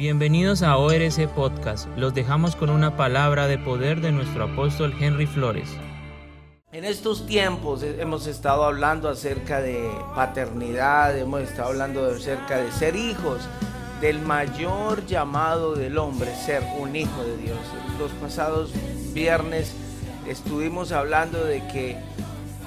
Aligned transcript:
Bienvenidos 0.00 0.62
a 0.62 0.78
ORC 0.78 1.28
Podcast. 1.28 1.86
Los 1.98 2.14
dejamos 2.14 2.56
con 2.56 2.70
una 2.70 2.96
palabra 2.96 3.46
de 3.48 3.58
poder 3.58 4.00
de 4.00 4.12
nuestro 4.12 4.44
apóstol 4.44 4.94
Henry 4.98 5.26
Flores. 5.26 5.68
En 6.72 6.86
estos 6.86 7.26
tiempos 7.26 7.82
hemos 7.82 8.26
estado 8.26 8.64
hablando 8.64 9.10
acerca 9.10 9.60
de 9.60 9.90
paternidad, 10.14 11.18
hemos 11.18 11.42
estado 11.42 11.68
hablando 11.68 12.06
acerca 12.06 12.56
de 12.56 12.72
ser 12.72 12.96
hijos, 12.96 13.46
del 14.00 14.22
mayor 14.22 15.04
llamado 15.04 15.74
del 15.74 15.98
hombre, 15.98 16.34
ser 16.34 16.62
un 16.78 16.96
hijo 16.96 17.22
de 17.22 17.36
Dios. 17.36 17.58
Los 17.98 18.10
pasados 18.12 18.72
viernes 19.12 19.74
estuvimos 20.26 20.92
hablando 20.92 21.44
de 21.44 21.58
que 21.66 21.98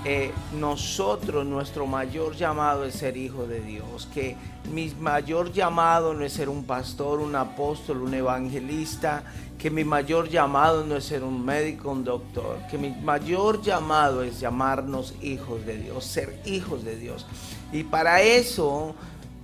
eh, 0.05 0.33
nosotros, 0.59 1.45
nuestro 1.45 1.88
mayor 1.88 2.36
llamado 2.36 2.83
es 2.83 2.95
ser 2.95 3.15
hijo 3.15 3.47
de 3.47 3.61
Dios, 3.61 4.07
que 4.13 4.36
mi 4.71 4.89
mayor 4.99 5.54
llamado 5.54 6.13
no 6.13 6.25
es 6.25 6.33
ser 6.33 6.49
un 6.49 6.65
pastor, 6.65 7.19
un 7.19 7.36
apóstol, 7.37 8.01
un 8.01 8.13
evangelista, 8.13 9.23
que 9.57 9.69
mi 9.69 9.86
mayor 9.86 10.28
llamado 10.28 10.83
no 10.83 10.97
es 10.97 11.05
ser 11.05 11.23
un 11.23 11.45
médico, 11.45 11.89
un 11.89 12.04
doctor, 12.04 12.57
que 12.69 12.78
mi 12.78 12.89
mayor 12.89 13.61
llamado 13.61 14.23
es 14.23 14.42
llamarnos 14.42 15.14
hijos 15.21 15.65
de 15.65 15.78
Dios, 15.78 16.04
ser 16.04 16.37
hijos 16.45 16.83
de 16.83 16.97
Dios. 16.97 17.25
Y 17.71 17.86
para 17.86 18.21
eso, 18.21 18.95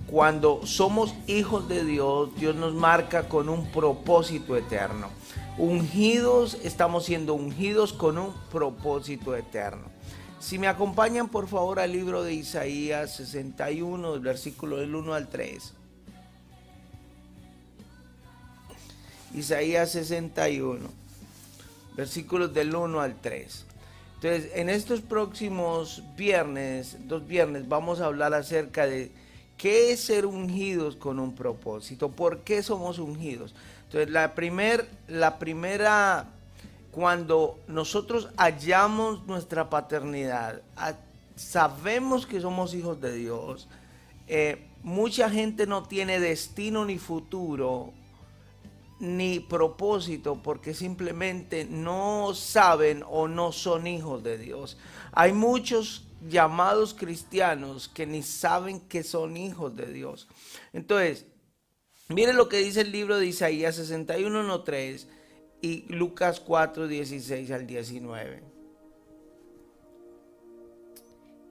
cuando 0.06 0.60
somos 0.66 1.14
hijos 1.26 1.68
de 1.70 1.86
Dios, 1.86 2.34
Dios 2.36 2.54
nos 2.54 2.74
marca 2.74 3.30
con 3.30 3.48
un 3.48 3.64
propósito 3.72 4.56
eterno. 4.56 5.08
Ungidos, 5.56 6.58
estamos 6.62 7.06
siendo 7.06 7.32
ungidos 7.32 7.94
con 7.94 8.18
un 8.18 8.34
propósito 8.52 9.34
eterno. 9.34 9.84
Si 10.40 10.58
me 10.58 10.68
acompañan 10.68 11.28
por 11.28 11.48
favor 11.48 11.78
al 11.78 11.92
libro 11.92 12.24
de 12.24 12.32
Isaías 12.32 13.14
61, 13.14 14.12
del 14.12 14.20
versículo 14.20 14.78
del 14.78 14.94
1 14.94 15.12
al 15.12 15.28
3. 15.28 15.74
Isaías 19.34 19.92
61, 19.92 20.88
versículos 21.94 22.54
del 22.54 22.74
1 22.74 23.00
al 23.00 23.20
3. 23.20 23.66
Entonces, 24.14 24.50
en 24.54 24.70
estos 24.70 25.02
próximos 25.02 26.02
viernes, 26.16 26.96
dos 27.06 27.26
viernes, 27.26 27.68
vamos 27.68 28.00
a 28.00 28.06
hablar 28.06 28.32
acerca 28.32 28.86
de 28.86 29.12
qué 29.58 29.92
es 29.92 30.00
ser 30.00 30.24
ungidos 30.24 30.96
con 30.96 31.20
un 31.20 31.34
propósito, 31.34 32.10
por 32.10 32.40
qué 32.40 32.62
somos 32.62 32.98
ungidos. 32.98 33.54
Entonces, 33.84 34.10
la, 34.10 34.34
primer, 34.34 34.88
la 35.06 35.38
primera 35.38 36.26
cuando 36.90 37.60
nosotros 37.68 38.28
hallamos 38.36 39.26
nuestra 39.26 39.70
paternidad, 39.70 40.62
sabemos 41.36 42.26
que 42.26 42.40
somos 42.40 42.74
hijos 42.74 43.00
de 43.00 43.14
Dios, 43.14 43.68
eh, 44.26 44.66
mucha 44.82 45.30
gente 45.30 45.66
no 45.66 45.84
tiene 45.84 46.20
destino 46.20 46.84
ni 46.84 46.98
futuro 46.98 47.92
ni 49.00 49.40
propósito 49.40 50.42
porque 50.42 50.74
simplemente 50.74 51.64
no 51.64 52.34
saben 52.34 53.02
o 53.08 53.28
no 53.28 53.50
son 53.50 53.86
hijos 53.86 54.22
de 54.22 54.36
Dios. 54.36 54.76
Hay 55.12 55.32
muchos 55.32 56.06
llamados 56.28 56.92
cristianos 56.92 57.88
que 57.88 58.06
ni 58.06 58.22
saben 58.22 58.80
que 58.80 59.02
son 59.02 59.38
hijos 59.38 59.74
de 59.74 59.86
Dios. 59.86 60.28
Entonces, 60.74 61.24
miren 62.08 62.36
lo 62.36 62.48
que 62.50 62.58
dice 62.58 62.82
el 62.82 62.92
libro 62.92 63.18
de 63.18 63.26
Isaías 63.26 63.78
61.1.3 63.78 65.06
y 65.60 65.84
Lucas 65.92 66.40
4, 66.40 66.88
16 66.88 67.50
al 67.50 67.66
19. 67.66 68.42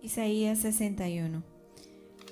Isaías 0.01 0.59
61. 0.59 1.43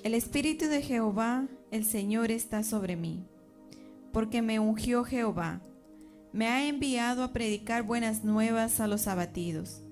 El 0.02 0.14
Espíritu 0.14 0.66
de 0.66 0.82
Jehová, 0.82 1.46
el 1.70 1.84
Señor, 1.84 2.30
está 2.30 2.62
sobre 2.62 2.96
mí, 2.96 3.24
porque 4.12 4.42
me 4.42 4.58
ungió 4.58 5.04
Jehová. 5.04 5.60
Me 6.32 6.46
ha 6.46 6.66
enviado 6.66 7.22
a 7.22 7.32
predicar 7.32 7.82
buenas 7.82 8.24
nuevas 8.24 8.80
a 8.80 8.86
los 8.86 9.06
abatidos, 9.06 9.82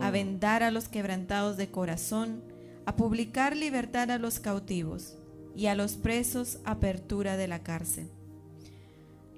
a 0.00 0.10
mm. 0.10 0.12
vendar 0.12 0.62
a 0.62 0.70
los 0.70 0.88
quebrantados 0.88 1.56
de 1.56 1.70
corazón, 1.70 2.42
a 2.86 2.96
publicar 2.96 3.56
libertad 3.56 4.10
a 4.10 4.18
los 4.18 4.40
cautivos 4.40 5.16
y 5.54 5.66
a 5.66 5.74
los 5.74 5.94
presos 5.94 6.58
apertura 6.64 7.36
de 7.36 7.48
la 7.48 7.62
cárcel. 7.62 8.08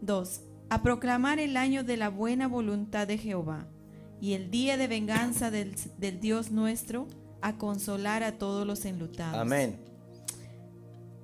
2 0.00 0.42
a 0.68 0.82
proclamar 0.82 1.38
el 1.38 1.56
año 1.56 1.84
de 1.84 1.96
la 1.96 2.08
buena 2.08 2.48
voluntad 2.48 3.06
de 3.06 3.18
Jehová 3.18 3.68
y 4.20 4.32
el 4.32 4.50
día 4.50 4.76
de 4.76 4.86
venganza 4.86 5.50
del, 5.50 5.74
Dios 6.20 6.50
nuestro, 6.50 7.08
a 7.42 7.58
consolar 7.58 8.22
a 8.22 8.38
todos 8.38 8.66
los 8.66 8.84
enlutados. 8.84 9.38
Amén. 9.38 9.78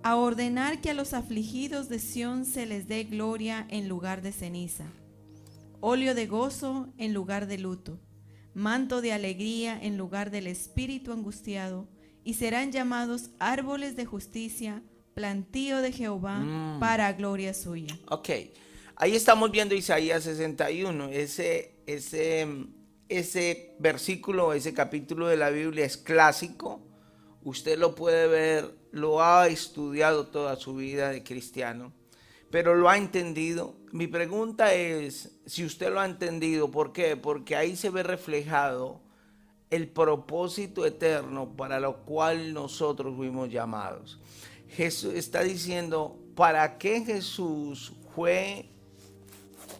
A 0.02 0.16
ordenar 0.16 0.80
que 0.80 0.90
a 0.90 0.94
los 0.94 1.14
afligidos 1.14 1.88
de 1.88 1.98
Sión 1.98 2.44
se 2.44 2.66
les 2.66 2.88
dé 2.88 3.04
gloria 3.04 3.66
en 3.70 3.88
lugar 3.88 4.22
de 4.22 4.32
ceniza, 4.32 4.86
óleo 5.80 6.14
de 6.14 6.26
gozo 6.26 6.92
en 6.98 7.14
lugar 7.14 7.46
de 7.46 7.58
luto, 7.58 7.98
manto 8.54 9.00
de 9.00 9.12
alegría 9.12 9.78
en 9.80 9.96
lugar 9.96 10.30
del 10.30 10.46
espíritu 10.46 11.12
angustiado, 11.12 11.88
y 12.22 12.34
serán 12.34 12.70
llamados 12.70 13.30
árboles 13.38 13.96
de 13.96 14.04
justicia, 14.04 14.82
plantío 15.14 15.80
de 15.80 15.92
Jehová 15.92 16.40
mm. 16.40 16.80
para 16.80 17.12
gloria 17.14 17.54
suya. 17.54 17.98
Ok. 18.10 18.28
Ahí 19.02 19.16
estamos 19.16 19.50
viendo 19.50 19.74
Isaías 19.74 20.24
61, 20.24 21.08
ese, 21.08 21.74
ese, 21.86 22.46
ese 23.08 23.74
versículo, 23.78 24.52
ese 24.52 24.74
capítulo 24.74 25.26
de 25.26 25.38
la 25.38 25.48
Biblia 25.48 25.86
es 25.86 25.96
clásico. 25.96 26.86
Usted 27.42 27.78
lo 27.78 27.94
puede 27.94 28.26
ver, 28.26 28.74
lo 28.90 29.22
ha 29.22 29.48
estudiado 29.48 30.26
toda 30.26 30.56
su 30.56 30.74
vida 30.74 31.08
de 31.08 31.22
cristiano, 31.22 31.94
pero 32.50 32.74
lo 32.74 32.90
ha 32.90 32.98
entendido. 32.98 33.74
Mi 33.90 34.06
pregunta 34.06 34.74
es 34.74 35.40
si 35.46 35.64
usted 35.64 35.90
lo 35.90 36.00
ha 36.00 36.04
entendido, 36.04 36.70
¿por 36.70 36.92
qué? 36.92 37.16
Porque 37.16 37.56
ahí 37.56 37.76
se 37.76 37.88
ve 37.88 38.02
reflejado 38.02 39.00
el 39.70 39.88
propósito 39.88 40.84
eterno 40.84 41.56
para 41.56 41.80
lo 41.80 42.04
cual 42.04 42.52
nosotros 42.52 43.16
fuimos 43.16 43.48
llamados. 43.48 44.20
Jesús 44.68 45.14
está 45.14 45.42
diciendo, 45.42 46.18
¿para 46.36 46.76
qué 46.76 47.02
Jesús 47.02 47.94
fue 48.14 48.68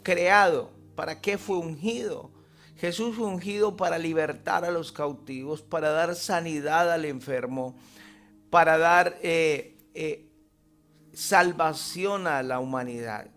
creado? 0.02 0.70
¿Para 0.94 1.20
qué 1.20 1.38
fue 1.38 1.56
ungido? 1.56 2.30
Jesús 2.76 3.16
fue 3.16 3.26
ungido 3.26 3.76
para 3.76 3.98
libertar 3.98 4.64
a 4.64 4.70
los 4.70 4.90
cautivos, 4.90 5.60
para 5.60 5.90
dar 5.90 6.14
sanidad 6.14 6.90
al 6.90 7.04
enfermo, 7.04 7.76
para 8.48 8.78
dar 8.78 9.18
eh, 9.22 9.76
eh, 9.94 10.30
salvación 11.12 12.26
a 12.26 12.42
la 12.42 12.58
humanidad. 12.58 13.28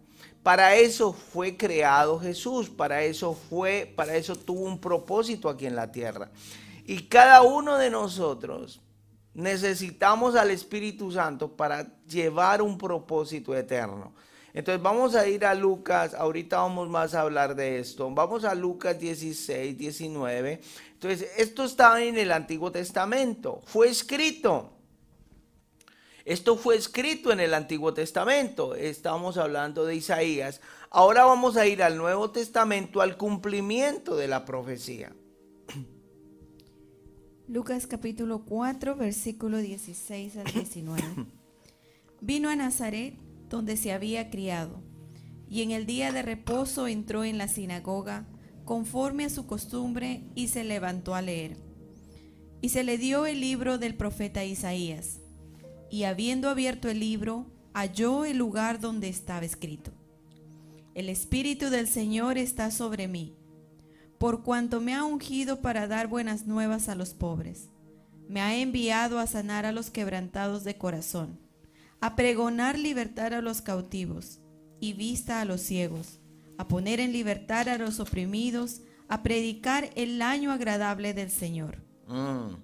Para 0.43 0.75
eso 0.75 1.13
fue 1.13 1.55
creado 1.55 2.19
Jesús, 2.19 2.69
para 2.69 3.03
eso 3.03 3.33
fue, 3.33 3.91
para 3.95 4.15
eso 4.15 4.35
tuvo 4.35 4.61
un 4.65 4.79
propósito 4.79 5.49
aquí 5.49 5.65
en 5.65 5.75
la 5.75 5.91
tierra. 5.91 6.31
Y 6.85 7.03
cada 7.03 7.41
uno 7.41 7.77
de 7.77 7.89
nosotros 7.89 8.81
necesitamos 9.33 10.35
al 10.35 10.51
Espíritu 10.51 11.11
Santo 11.11 11.55
para 11.55 11.87
llevar 12.05 12.61
un 12.61 12.77
propósito 12.77 13.55
eterno. 13.55 14.13
Entonces 14.53 14.83
vamos 14.83 15.15
a 15.15 15.27
ir 15.27 15.45
a 15.45 15.55
Lucas, 15.55 16.13
ahorita 16.13 16.57
vamos 16.57 16.87
más 16.87 17.15
a 17.15 17.21
hablar 17.21 17.55
de 17.55 17.79
esto. 17.79 18.09
Vamos 18.11 18.43
a 18.43 18.53
Lucas 18.53 18.99
16, 18.99 19.75
19. 19.75 20.61
Entonces, 20.93 21.31
esto 21.37 21.63
estaba 21.63 22.03
en 22.03 22.17
el 22.17 22.31
Antiguo 22.31 22.71
Testamento, 22.71 23.61
fue 23.65 23.89
escrito. 23.89 24.69
Esto 26.23 26.55
fue 26.55 26.77
escrito 26.77 27.33
en 27.33 27.41
el 27.41 27.53
Antiguo 27.53 27.93
Testamento. 27.93 28.75
Estamos 28.75 29.37
hablando 29.37 29.85
de 29.85 29.95
Isaías. 29.95 30.61
Ahora 30.89 31.25
vamos 31.25 31.57
a 31.57 31.67
ir 31.67 31.83
al 31.83 31.97
Nuevo 31.97 32.31
Testamento, 32.31 33.01
al 33.01 33.17
cumplimiento 33.17 34.15
de 34.15 34.29
la 34.29 34.45
profecía. 34.45 35.13
Lucas 37.49 37.87
capítulo 37.87 38.45
4, 38.45 38.95
versículo 38.95 39.57
16 39.57 40.37
al 40.37 40.45
19. 40.45 41.01
Vino 42.21 42.49
a 42.49 42.55
Nazaret 42.55 43.15
donde 43.53 43.77
se 43.77 43.91
había 43.91 44.31
criado, 44.31 44.81
y 45.47 45.61
en 45.61 45.69
el 45.69 45.85
día 45.85 46.11
de 46.11 46.23
reposo 46.23 46.87
entró 46.87 47.23
en 47.23 47.37
la 47.37 47.47
sinagoga, 47.47 48.25
conforme 48.65 49.25
a 49.25 49.29
su 49.29 49.45
costumbre, 49.45 50.23
y 50.33 50.47
se 50.47 50.63
levantó 50.63 51.13
a 51.13 51.21
leer. 51.21 51.57
Y 52.61 52.69
se 52.69 52.83
le 52.83 52.97
dio 52.97 53.27
el 53.27 53.41
libro 53.41 53.77
del 53.77 53.93
profeta 53.93 54.43
Isaías, 54.43 55.19
y 55.91 56.05
habiendo 56.05 56.49
abierto 56.49 56.89
el 56.89 56.99
libro, 56.99 57.45
halló 57.75 58.25
el 58.25 58.37
lugar 58.37 58.79
donde 58.79 59.07
estaba 59.07 59.45
escrito. 59.45 59.91
El 60.95 61.07
Espíritu 61.07 61.69
del 61.69 61.87
Señor 61.87 62.39
está 62.39 62.71
sobre 62.71 63.07
mí, 63.07 63.35
por 64.17 64.41
cuanto 64.41 64.81
me 64.81 64.95
ha 64.95 65.03
ungido 65.03 65.61
para 65.61 65.87
dar 65.87 66.07
buenas 66.07 66.47
nuevas 66.47 66.89
a 66.89 66.95
los 66.95 67.13
pobres. 67.13 67.69
Me 68.27 68.41
ha 68.41 68.57
enviado 68.57 69.19
a 69.19 69.27
sanar 69.27 69.67
a 69.67 69.71
los 69.71 69.91
quebrantados 69.91 70.63
de 70.63 70.75
corazón 70.75 71.42
a 72.03 72.17
pregonar 72.17 72.77
libertad 72.77 73.33
a 73.33 73.41
los 73.41 73.61
cautivos 73.61 74.41
y 74.81 74.91
vista 74.91 75.39
a 75.39 75.45
los 75.45 75.61
ciegos, 75.61 76.19
a 76.57 76.67
poner 76.67 76.99
en 76.99 77.13
libertad 77.13 77.69
a 77.69 77.77
los 77.77 78.01
oprimidos, 78.01 78.81
a 79.07 79.23
predicar 79.23 79.89
el 79.95 80.21
año 80.21 80.51
agradable 80.51 81.13
del 81.13 81.31
Señor. 81.31 81.77
Mm. 82.07 82.55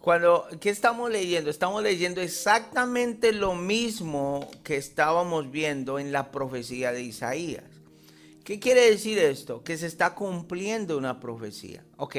Cuando, 0.00 0.48
¿qué 0.60 0.70
estamos 0.70 1.12
leyendo? 1.12 1.48
Estamos 1.48 1.80
leyendo 1.80 2.20
exactamente 2.20 3.32
lo 3.32 3.54
mismo 3.54 4.50
que 4.64 4.74
estábamos 4.74 5.48
viendo 5.48 6.00
en 6.00 6.10
la 6.10 6.32
profecía 6.32 6.90
de 6.90 7.02
Isaías. 7.02 7.62
¿Qué 8.42 8.58
quiere 8.58 8.90
decir 8.90 9.16
esto? 9.20 9.62
Que 9.62 9.78
se 9.78 9.86
está 9.86 10.16
cumpliendo 10.16 10.98
una 10.98 11.20
profecía. 11.20 11.84
Ok, 11.98 12.16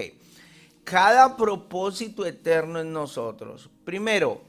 cada 0.86 1.36
propósito 1.36 2.26
eterno 2.26 2.80
en 2.80 2.94
nosotros. 2.94 3.70
Primero, 3.84 4.48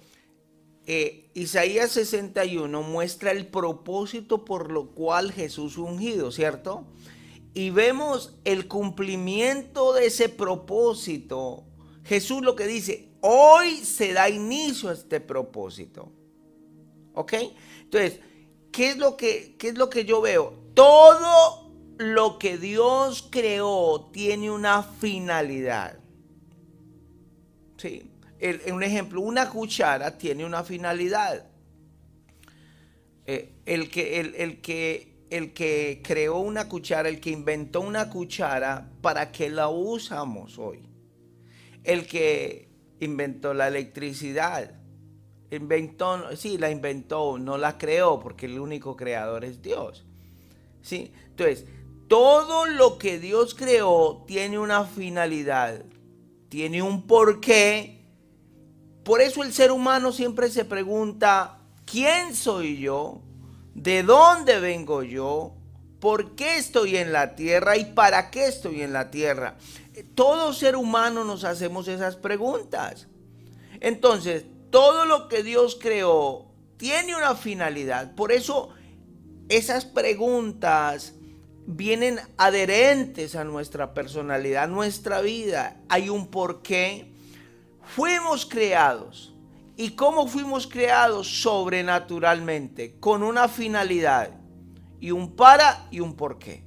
eh, 0.91 1.29
Isaías 1.35 1.91
61 1.91 2.83
muestra 2.83 3.31
el 3.31 3.47
propósito 3.47 4.47
por 4.47 4.73
lo 4.73 4.93
cual 4.93 5.33
Jesús 5.33 5.77
ungido, 5.77 6.33
¿cierto? 6.33 6.87
Y 7.53 7.69
vemos 7.69 8.39
el 8.45 8.69
cumplimiento 8.69 9.93
de 9.93 10.07
ese 10.07 10.31
propósito. 10.31 11.65
Jesús 12.05 12.41
lo 12.41 12.57
que 12.57 12.67
dice, 12.67 13.11
hoy 13.21 13.77
se 13.85 14.15
da 14.15 14.31
inicio 14.31 14.89
a 14.89 14.95
este 14.95 15.21
propósito. 15.21 16.11
¿Ok? 17.13 17.35
Entonces, 17.83 18.21
¿qué 18.73 18.89
es 18.89 18.97
lo 18.97 19.19
que, 19.19 19.57
qué 19.59 19.69
es 19.69 19.77
lo 19.77 19.91
que 19.91 20.07
yo 20.07 20.23
veo? 20.23 20.55
Todo 20.73 21.71
lo 21.99 22.39
que 22.39 22.57
Dios 22.57 23.29
creó 23.31 24.09
tiene 24.11 24.51
una 24.51 24.83
finalidad. 24.83 25.99
Sí. 27.77 28.11
Un 28.73 28.83
ejemplo, 28.83 29.21
una 29.21 29.51
cuchara 29.51 30.17
tiene 30.17 30.45
una 30.45 30.63
finalidad. 30.65 31.47
Eh, 33.27 33.53
el, 33.67 33.91
que, 33.91 34.21
el, 34.21 34.61
que, 34.61 35.27
el 35.29 35.53
que 35.53 36.01
creó 36.03 36.39
una 36.39 36.69
cuchara, 36.69 37.09
el 37.09 37.21
que 37.21 37.31
inventó 37.31 37.81
una 37.81 38.09
cuchara, 38.09 38.91
¿para 39.03 39.31
qué 39.31 39.51
la 39.51 39.69
usamos 39.69 40.59
hoy? 40.59 40.81
El 41.85 42.07
que 42.07 42.69
inventó 43.01 43.53
la 43.53 43.69
electricidad, 43.69 44.73
inventó, 45.51 46.37
sí, 46.37 46.59
la 46.59 46.71
inventó, 46.71 47.39
no 47.39 47.59
la 47.59 47.77
creó, 47.77 48.19
porque 48.21 48.47
el 48.47 48.59
único 48.59 48.97
creador 48.97 49.45
es 49.45 49.63
Dios. 49.63 50.07
¿Sí? 50.81 51.13
Entonces, 51.27 51.67
todo 52.09 52.65
lo 52.67 52.97
que 52.97 53.19
Dios 53.19 53.55
creó 53.55 54.25
tiene 54.27 54.59
una 54.59 54.85
finalidad, 54.85 55.85
tiene 56.49 56.81
un 56.83 57.07
porqué. 57.07 57.98
Por 59.09 59.23
eso 59.23 59.43
el 59.43 59.55
ser 59.55 59.73
humano 59.73 60.13
siempre 60.13 60.51
se 60.51 60.67
pregunta, 60.67 61.61
¿quién 61.87 62.37
soy 62.37 62.79
yo? 62.79 63.23
¿De 63.75 64.03
dónde 64.03 64.61
vengo 64.61 65.03
yo? 65.03 65.55
¿Por 65.99 66.35
qué 66.35 66.59
estoy 66.59 66.99
en 66.99 67.11
la 67.11 67.35
tierra 67.35 67.79
y 67.79 67.87
para 67.87 68.31
qué 68.31 68.49
estoy 68.49 68.83
en 68.83 68.93
la 68.93 69.11
tierra? 69.11 69.57
Todo 70.15 70.53
ser 70.53 70.77
humano 70.77 71.25
nos 71.25 71.45
hacemos 71.45 71.89
esas 71.89 72.17
preguntas. 72.17 73.07
Entonces, 73.81 74.45
todo 74.69 75.07
lo 75.07 75.29
que 75.29 75.43
Dios 75.43 75.79
creó 75.81 76.45
tiene 76.77 77.17
una 77.17 77.35
finalidad. 77.35 78.15
Por 78.15 78.31
eso 78.31 78.75
esas 79.49 79.87
preguntas 79.87 81.15
vienen 81.65 82.21
adherentes 82.37 83.37
a 83.37 83.45
nuestra 83.45 83.95
personalidad, 83.95 84.65
a 84.65 84.67
nuestra 84.67 85.23
vida. 85.23 85.81
Hay 85.89 86.11
un 86.11 86.27
porqué. 86.27 87.17
Fuimos 87.95 88.47
creados. 88.47 89.35
¿Y 89.77 89.91
cómo 89.91 90.27
fuimos 90.27 90.67
creados? 90.67 91.43
Sobrenaturalmente, 91.43 92.99
con 92.99 93.23
una 93.23 93.49
finalidad. 93.49 94.31
Y 95.01 95.11
un 95.11 95.37
para 95.37 95.87
y 95.91 96.01
un 96.01 96.15
porqué. 96.15 96.65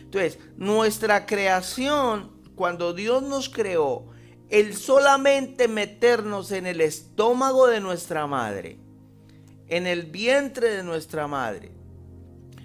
Entonces, 0.00 0.38
nuestra 0.56 1.26
creación, 1.26 2.32
cuando 2.54 2.92
Dios 2.92 3.22
nos 3.22 3.48
creó, 3.48 4.06
el 4.48 4.76
solamente 4.76 5.68
meternos 5.68 6.50
en 6.52 6.66
el 6.66 6.80
estómago 6.80 7.66
de 7.66 7.80
nuestra 7.80 8.26
madre, 8.26 8.78
en 9.68 9.86
el 9.86 10.06
vientre 10.06 10.70
de 10.70 10.82
nuestra 10.82 11.28
madre, 11.28 11.70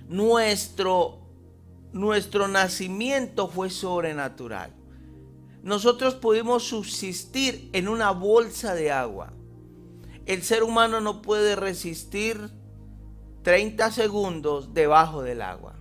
nuestro 0.07 1.23
nuestro 1.93 2.47
nacimiento 2.47 3.47
fue 3.47 3.69
sobrenatural. 3.69 4.71
Nosotros 5.63 6.15
pudimos 6.15 6.63
subsistir 6.63 7.69
en 7.71 7.87
una 7.87 8.11
bolsa 8.11 8.75
de 8.75 8.91
agua. 8.91 9.31
El 10.25 10.43
ser 10.43 10.61
humano 10.61 10.99
no 10.99 11.21
puede 11.21 11.55
resistir 11.55 12.49
30 13.43 13.91
segundos 13.91 14.73
debajo 14.73 15.23
del 15.23 15.41
agua. 15.41 15.75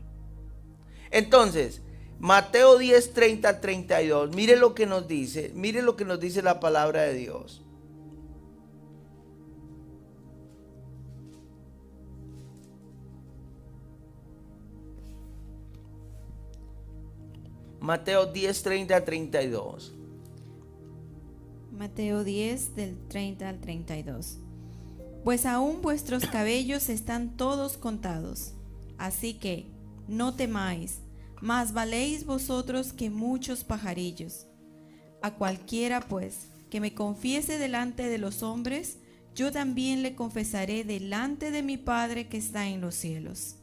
Entonces, 1.10 1.82
Mateo 2.20 2.78
10, 2.78 3.12
30, 3.12 3.60
32, 3.60 4.34
mire 4.36 4.56
lo 4.56 4.72
que 4.74 4.86
nos 4.86 5.08
dice, 5.08 5.50
mire 5.56 5.82
lo 5.82 5.96
que 5.96 6.04
nos 6.04 6.20
dice 6.20 6.42
la 6.42 6.60
palabra 6.60 7.02
de 7.02 7.14
Dios. 7.14 7.62
Mateo 17.82 18.26
10, 18.26 18.62
30 18.62 18.94
a 18.94 19.04
32. 19.04 19.92
Mateo 21.72 22.22
10 22.22 22.76
del 22.76 22.96
30 23.08 23.48
al 23.48 23.60
32. 23.60 24.38
Pues 25.24 25.44
aún 25.46 25.82
vuestros 25.82 26.24
cabellos 26.26 26.88
están 26.88 27.36
todos 27.36 27.76
contados. 27.76 28.52
Así 28.98 29.34
que 29.34 29.66
no 30.06 30.36
temáis, 30.36 31.00
más 31.40 31.72
valéis 31.72 32.24
vosotros 32.24 32.92
que 32.92 33.10
muchos 33.10 33.64
pajarillos. 33.64 34.46
A 35.20 35.34
cualquiera 35.34 36.02
pues 36.02 36.50
que 36.70 36.78
me 36.78 36.94
confiese 36.94 37.58
delante 37.58 38.04
de 38.04 38.18
los 38.18 38.44
hombres, 38.44 38.98
yo 39.34 39.50
también 39.50 40.04
le 40.04 40.14
confesaré 40.14 40.84
delante 40.84 41.50
de 41.50 41.64
mi 41.64 41.78
Padre 41.78 42.28
que 42.28 42.36
está 42.36 42.68
en 42.68 42.80
los 42.80 42.94
cielos. 42.94 43.56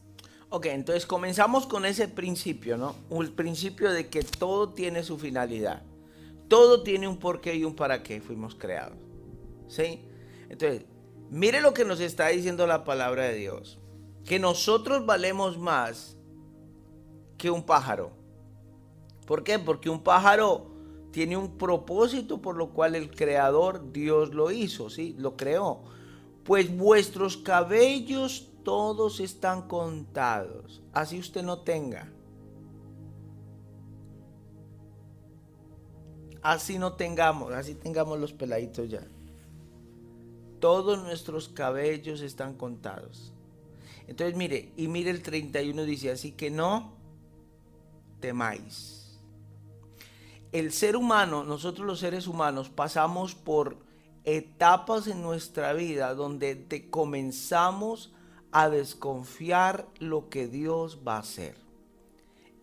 Ok, 0.52 0.66
entonces 0.66 1.06
comenzamos 1.06 1.64
con 1.64 1.86
ese 1.86 2.08
principio, 2.08 2.76
¿no? 2.76 2.96
El 3.10 3.30
principio 3.30 3.92
de 3.92 4.08
que 4.08 4.24
todo 4.24 4.70
tiene 4.70 5.04
su 5.04 5.16
finalidad. 5.16 5.84
Todo 6.48 6.82
tiene 6.82 7.06
un 7.06 7.18
porqué 7.18 7.54
y 7.54 7.62
un 7.62 7.76
para 7.76 8.02
qué 8.02 8.20
fuimos 8.20 8.56
creados. 8.56 8.98
¿Sí? 9.68 10.00
Entonces, 10.48 10.86
mire 11.30 11.60
lo 11.60 11.72
que 11.72 11.84
nos 11.84 12.00
está 12.00 12.26
diciendo 12.28 12.66
la 12.66 12.82
palabra 12.82 13.22
de 13.26 13.36
Dios. 13.36 13.78
Que 14.24 14.40
nosotros 14.40 15.06
valemos 15.06 15.56
más 15.56 16.16
que 17.38 17.48
un 17.48 17.62
pájaro. 17.62 18.10
¿Por 19.26 19.44
qué? 19.44 19.60
Porque 19.60 19.88
un 19.88 20.02
pájaro 20.02 20.66
tiene 21.12 21.36
un 21.36 21.58
propósito 21.58 22.42
por 22.42 22.56
lo 22.56 22.70
cual 22.70 22.96
el 22.96 23.12
creador 23.12 23.92
Dios 23.92 24.34
lo 24.34 24.50
hizo, 24.50 24.90
¿sí? 24.90 25.14
Lo 25.16 25.36
creó. 25.36 25.84
Pues 26.42 26.76
vuestros 26.76 27.36
cabellos 27.36 28.49
todos 28.62 29.20
están 29.20 29.68
contados. 29.68 30.82
Así 30.92 31.18
usted 31.18 31.42
no 31.42 31.60
tenga. 31.60 32.12
Así 36.42 36.78
no 36.78 36.94
tengamos, 36.94 37.52
así 37.52 37.74
tengamos 37.74 38.18
los 38.18 38.32
peladitos 38.32 38.88
ya. 38.88 39.06
Todos 40.58 41.02
nuestros 41.02 41.48
cabellos 41.48 42.22
están 42.22 42.54
contados. 42.54 43.32
Entonces 44.06 44.36
mire, 44.36 44.72
y 44.76 44.88
mire 44.88 45.10
el 45.10 45.22
31 45.22 45.84
dice, 45.84 46.10
así 46.10 46.32
que 46.32 46.50
no 46.50 46.94
temáis. 48.20 49.18
El 50.52 50.72
ser 50.72 50.96
humano, 50.96 51.44
nosotros 51.44 51.86
los 51.86 52.00
seres 52.00 52.26
humanos, 52.26 52.70
pasamos 52.70 53.34
por 53.34 53.76
etapas 54.24 55.06
en 55.06 55.22
nuestra 55.22 55.72
vida 55.72 56.14
donde 56.14 56.88
comenzamos 56.90 58.12
a 58.52 58.68
desconfiar 58.68 59.86
lo 59.98 60.28
que 60.28 60.48
Dios 60.48 61.00
va 61.06 61.16
a 61.16 61.20
hacer. 61.20 61.56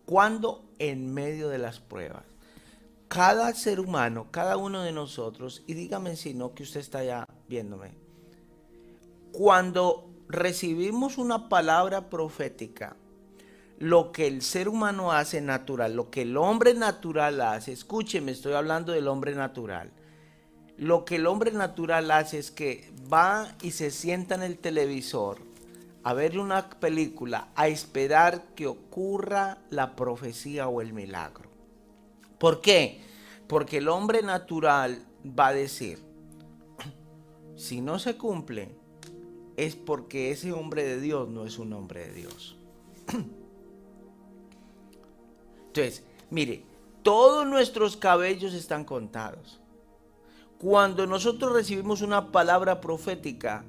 Cuando 0.04 0.64
en 0.78 1.12
medio 1.12 1.48
de 1.48 1.58
las 1.58 1.80
pruebas. 1.80 2.24
Cada 3.08 3.52
ser 3.54 3.80
humano, 3.80 4.28
cada 4.30 4.56
uno 4.56 4.82
de 4.82 4.92
nosotros, 4.92 5.62
y 5.66 5.74
dígame 5.74 6.16
si 6.16 6.34
no 6.34 6.54
que 6.54 6.62
usted 6.62 6.80
está 6.80 7.02
ya 7.02 7.26
viéndome, 7.48 7.94
cuando 9.32 10.10
recibimos 10.28 11.16
una 11.16 11.48
palabra 11.48 12.10
profética, 12.10 12.96
lo 13.78 14.12
que 14.12 14.26
el 14.26 14.42
ser 14.42 14.68
humano 14.68 15.12
hace 15.12 15.40
natural, 15.40 15.94
lo 15.94 16.10
que 16.10 16.22
el 16.22 16.36
hombre 16.36 16.74
natural 16.74 17.40
hace, 17.40 17.72
escúcheme, 17.72 18.32
estoy 18.32 18.54
hablando 18.54 18.92
del 18.92 19.08
hombre 19.08 19.34
natural. 19.34 19.90
Lo 20.76 21.04
que 21.04 21.16
el 21.16 21.26
hombre 21.26 21.50
natural 21.52 22.10
hace 22.10 22.38
es 22.38 22.50
que 22.50 22.92
va 23.12 23.56
y 23.62 23.72
se 23.72 23.90
sienta 23.90 24.34
en 24.34 24.42
el 24.42 24.58
televisor 24.58 25.47
a 26.08 26.14
ver 26.14 26.38
una 26.38 26.70
película, 26.70 27.48
a 27.54 27.68
esperar 27.68 28.54
que 28.54 28.66
ocurra 28.66 29.58
la 29.68 29.94
profecía 29.94 30.66
o 30.66 30.80
el 30.80 30.94
milagro. 30.94 31.50
¿Por 32.38 32.62
qué? 32.62 33.02
Porque 33.46 33.76
el 33.76 33.88
hombre 33.88 34.22
natural 34.22 35.04
va 35.38 35.48
a 35.48 35.52
decir, 35.52 35.98
si 37.56 37.82
no 37.82 37.98
se 37.98 38.16
cumple, 38.16 38.74
es 39.58 39.76
porque 39.76 40.30
ese 40.30 40.50
hombre 40.50 40.82
de 40.82 40.98
Dios 40.98 41.28
no 41.28 41.44
es 41.44 41.58
un 41.58 41.74
hombre 41.74 42.06
de 42.06 42.14
Dios. 42.14 42.56
Entonces, 45.66 46.04
mire, 46.30 46.64
todos 47.02 47.46
nuestros 47.46 47.98
cabellos 47.98 48.54
están 48.54 48.86
contados. 48.86 49.60
cuando 50.58 51.06
nosotros 51.06 51.52
recibimos 51.52 52.00
una 52.00 52.32
palabra 52.32 52.80
profética, 52.80 53.62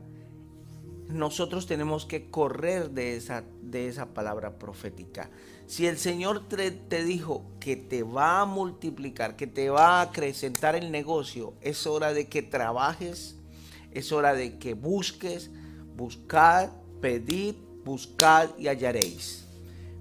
nosotros 1.10 1.66
tenemos 1.66 2.06
que 2.06 2.30
correr 2.30 2.92
de 2.92 3.16
esa, 3.16 3.44
de 3.62 3.88
esa 3.88 4.14
palabra 4.14 4.60
profética. 4.60 5.30
Si 5.66 5.88
el 5.88 5.98
Señor 5.98 6.48
te, 6.48 6.72
te, 6.72 7.04
dijo 7.04 7.46
que 7.60 7.76
te 7.76 8.04
va 8.04 8.42
a 8.42 8.46
multiplicar, 8.46 9.36
que 9.36 9.48
te 9.48 9.70
va 9.70 10.00
a 10.00 10.02
acrecentar 10.02 10.76
el 10.76 10.92
negocio, 10.92 11.54
es 11.62 11.88
hora 11.88 12.14
de 12.14 12.28
que 12.28 12.42
trabajes, 12.42 13.38
es 13.92 14.12
hora 14.12 14.34
de 14.34 14.58
que 14.60 14.76
busques, 14.76 15.50
buscad, 15.96 16.70
pedid, 17.02 17.56
buscad 17.84 18.50
y 18.58 18.68
hallaréis. 18.68 19.46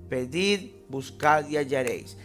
Pedid, 0.08 0.70
buscad 0.88 1.48
y 1.48 1.56
hallaréis. 1.56 2.16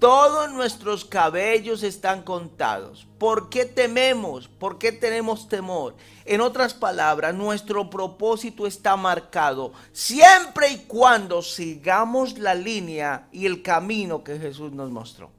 Todos 0.00 0.50
nuestros 0.50 1.04
cabellos 1.04 1.82
están 1.82 2.22
contados. 2.22 3.06
¿Por 3.18 3.50
qué 3.50 3.66
tememos? 3.66 4.48
¿Por 4.48 4.78
qué 4.78 4.92
tenemos 4.92 5.46
temor? 5.46 5.94
En 6.24 6.40
otras 6.40 6.72
palabras, 6.72 7.34
nuestro 7.34 7.90
propósito 7.90 8.66
está 8.66 8.96
marcado 8.96 9.74
siempre 9.92 10.70
y 10.70 10.78
cuando 10.86 11.42
sigamos 11.42 12.38
la 12.38 12.54
línea 12.54 13.28
y 13.30 13.44
el 13.44 13.60
camino 13.60 14.24
que 14.24 14.38
Jesús 14.38 14.72
nos 14.72 14.90
mostró. 14.90 15.30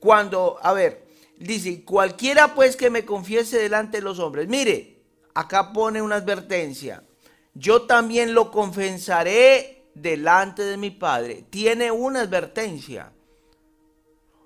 Cuando, 0.00 0.58
a 0.60 0.72
ver, 0.72 1.06
dice, 1.38 1.84
cualquiera 1.84 2.56
pues 2.56 2.74
que 2.74 2.90
me 2.90 3.04
confiese 3.04 3.56
delante 3.56 3.98
de 3.98 4.02
los 4.02 4.18
hombres, 4.18 4.48
mire, 4.48 5.00
acá 5.32 5.72
pone 5.72 6.02
una 6.02 6.16
advertencia, 6.16 7.04
yo 7.54 7.82
también 7.82 8.34
lo 8.34 8.50
confesaré 8.50 9.73
delante 9.94 10.62
de 10.62 10.76
mi 10.76 10.90
Padre, 10.90 11.44
tiene 11.50 11.90
una 11.90 12.22
advertencia. 12.22 13.12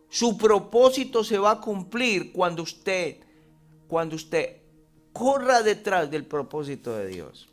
Su 0.08 0.38
propósito 0.38 1.24
se 1.24 1.38
va 1.38 1.52
a 1.52 1.60
cumplir 1.60 2.32
cuando 2.32 2.62
usted, 2.62 3.18
cuando 3.86 4.16
usted 4.16 4.62
corra 5.12 5.62
detrás 5.62 6.10
del 6.10 6.24
propósito 6.24 6.96
de 6.96 7.08
Dios. 7.08 7.48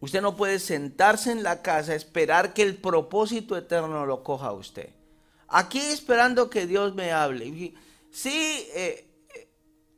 Usted 0.00 0.20
no 0.20 0.36
puede 0.36 0.58
sentarse 0.58 1.32
en 1.32 1.42
la 1.42 1.62
casa, 1.62 1.94
esperar 1.94 2.52
que 2.52 2.62
el 2.62 2.76
propósito 2.76 3.56
eterno 3.56 4.06
lo 4.06 4.22
coja 4.22 4.48
a 4.48 4.52
usted. 4.52 4.90
Aquí 5.48 5.78
esperando 5.78 6.50
que 6.50 6.66
Dios 6.66 6.94
me 6.94 7.12
hable. 7.12 7.74
Sí, 8.10 8.66
eh, 8.74 9.08
eh, 9.34 9.48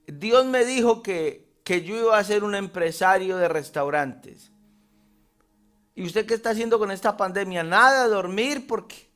Dios 0.06 0.46
me 0.46 0.64
dijo 0.64 1.02
que, 1.02 1.48
que 1.64 1.82
yo 1.82 1.96
iba 1.96 2.18
a 2.18 2.24
ser 2.24 2.44
un 2.44 2.54
empresario 2.54 3.36
de 3.36 3.48
restaurantes. 3.48 4.52
¿Y 5.98 6.04
usted 6.04 6.26
qué 6.26 6.34
está 6.34 6.50
haciendo 6.50 6.78
con 6.78 6.92
esta 6.92 7.16
pandemia? 7.16 7.64
Nada, 7.64 8.06
dormir 8.06 8.68
porque 8.68 9.10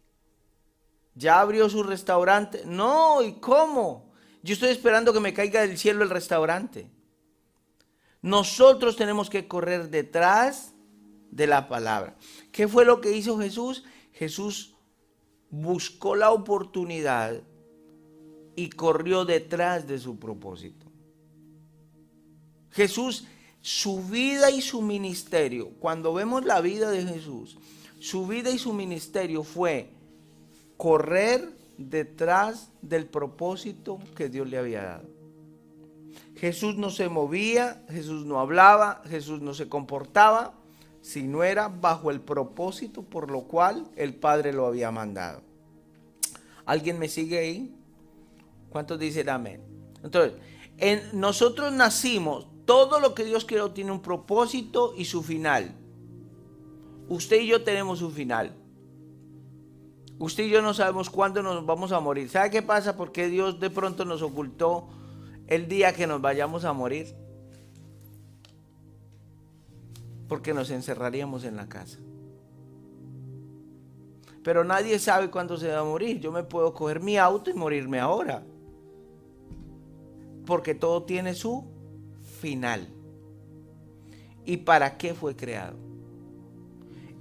ya 1.15 1.41
abrió 1.41 1.71
su 1.71 1.85
restaurante. 1.85 2.65
No, 2.67 3.23
¿y 3.23 3.35
cómo? 3.35 4.11
Yo 4.43 4.55
estoy 4.55 4.71
esperando 4.71 5.13
que 5.13 5.21
me 5.21 5.33
caiga 5.33 5.61
del 5.61 5.79
cielo 5.79 6.03
el 6.03 6.11
restaurante. 6.11 6.91
Nosotros 8.21 8.97
tenemos 8.97 9.31
que 9.31 9.47
correr 9.47 9.91
detrás 9.91 10.75
de 11.31 11.47
la 11.47 11.69
palabra. 11.69 12.17
¿Qué 12.51 12.67
fue 12.67 12.85
lo 12.85 13.01
que 13.01 13.13
hizo 13.13 13.39
Jesús? 13.39 13.85
Jesús 14.11 14.75
buscó 15.51 16.17
la 16.17 16.33
oportunidad 16.33 17.45
y 18.57 18.71
corrió 18.71 19.25
detrás 19.25 19.87
de 19.87 20.01
su 20.01 20.19
propósito. 20.19 20.85
Jesús 22.73 23.29
su 23.63 24.03
vida 24.03 24.51
y 24.51 24.61
su 24.61 24.83
ministerio, 24.83 25.71
cuando 25.79 26.13
vemos 26.13 26.45
la 26.45 26.61
vida 26.61 26.91
de 26.91 27.05
Jesús, 27.07 27.57
su 28.01 28.27
vida 28.27 28.51
y 28.51 28.59
su 28.59 28.73
ministerio 28.73 29.45
fue 29.45 29.89
correr 30.77 31.49
detrás 31.79 32.71
del 32.83 33.07
propósito 33.07 34.01
que 34.17 34.29
Dios 34.29 34.51
le 34.51 34.59
había 34.59 34.83
dado. 34.83 35.09
Jesús 36.37 36.77
no 36.77 36.91
se 36.91 37.09
movía, 37.09 37.85
Jesús 37.89 38.27
no 38.27 38.41
hablaba, 38.41 39.01
Jesús 39.09 39.41
no 39.41 39.55
se 39.55 39.69
comportaba, 39.69 40.55
si 41.01 41.23
no 41.23 41.45
era 41.45 41.69
bajo 41.69 42.11
el 42.11 42.21
propósito 42.21 43.03
por 43.03 43.31
lo 43.31 43.43
cual 43.43 43.89
el 43.95 44.15
Padre 44.15 44.53
lo 44.53 44.67
había 44.67 44.91
mandado. 44.91 45.41
¿Alguien 46.67 46.99
me 46.99 47.09
sigue 47.09 47.39
ahí? 47.39 47.75
¿Cuántos 48.71 48.99
dicen 48.99 49.29
amén? 49.29 49.61
Entonces, 50.03 50.33
en, 50.79 51.01
nosotros 51.13 51.73
nacimos 51.73 52.47
todo 52.73 53.01
lo 53.01 53.15
que 53.15 53.23
Dios 53.23 53.45
creó 53.45 53.73
tiene 53.73 53.93
un 53.93 54.01
propósito 54.01 54.95
y 54.97 55.05
su 55.05 55.23
final. 55.23 55.75
Usted 57.07 57.43
y 57.43 57.49
yo 57.49 57.63
tenemos 57.63 58.01
un 58.01 58.13
final. 58.13 58.55
Usted 60.19 60.45
y 60.45 60.49
yo 60.49 60.63
no 60.63 60.73
sabemos 60.73 61.11
cuándo 61.11 61.43
nos 61.43 61.67
vamos 61.67 61.93
a 61.93 62.01
morir. 62.01 62.31
¿Sabe 62.31 62.49
qué 62.49 62.63
pasa? 62.63 62.97
Porque 62.97 63.29
Dios 63.29 63.61
de 63.61 63.69
pronto 63.69 64.07
nos 64.07 64.23
ocultó 64.23 64.89
el 65.49 65.69
día 65.69 65.93
que 65.93 66.07
nos 66.07 66.23
vayamos 66.23 66.65
a 66.65 66.73
morir. 66.73 67.15
Porque 70.27 70.55
nos 70.55 70.71
encerraríamos 70.71 71.45
en 71.45 71.57
la 71.57 71.69
casa. 71.69 71.99
Pero 74.43 74.65
nadie 74.65 74.99
sabe 74.99 75.31
cuándo 75.31 75.59
se 75.59 75.69
va 75.69 75.81
a 75.81 75.85
morir. 75.85 76.21
Yo 76.21 76.33
me 76.33 76.43
puedo 76.43 76.73
coger 76.73 77.01
mi 77.01 77.19
auto 77.19 77.51
y 77.51 77.53
morirme 77.53 78.01
ahora. 78.01 78.43
Porque 80.47 80.75
todo 80.75 81.03
tiene 81.03 81.35
su 81.35 81.72
final. 82.43 82.89
¿Y 84.45 84.59
para 84.59 84.99
qué 84.99 85.15
fue 85.15 85.37
creado? 85.37 85.79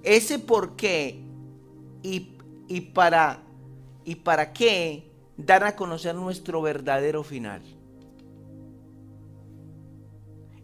Ese 0.01 0.39
por 0.39 0.75
qué 0.75 1.23
y, 2.01 2.31
y, 2.67 2.81
para, 2.81 3.43
y 4.03 4.15
para 4.15 4.51
qué 4.51 5.11
dar 5.37 5.63
a 5.63 5.75
conocer 5.75 6.15
nuestro 6.15 6.61
verdadero 6.61 7.23
final. 7.23 7.61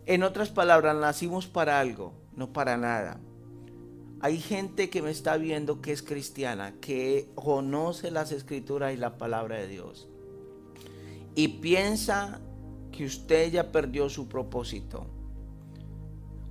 En 0.07 0.23
otras 0.23 0.49
palabras, 0.49 0.95
nacimos 0.95 1.45
para 1.45 1.79
algo, 1.79 2.13
no 2.35 2.51
para 2.51 2.77
nada. 2.77 3.19
Hay 4.19 4.39
gente 4.39 4.89
que 4.89 5.03
me 5.03 5.11
está 5.11 5.37
viendo 5.37 5.81
que 5.81 5.91
es 5.91 6.01
cristiana, 6.01 6.73
que 6.81 7.29
conoce 7.35 8.09
las 8.09 8.31
escrituras 8.31 8.93
y 8.93 8.97
la 8.97 9.17
palabra 9.17 9.57
de 9.57 9.67
Dios. 9.67 10.07
Y 11.35 11.59
piensa 11.59 12.41
que 12.97 13.05
usted 13.05 13.51
ya 13.51 13.71
perdió 13.71 14.09
su 14.09 14.27
propósito. 14.27 15.05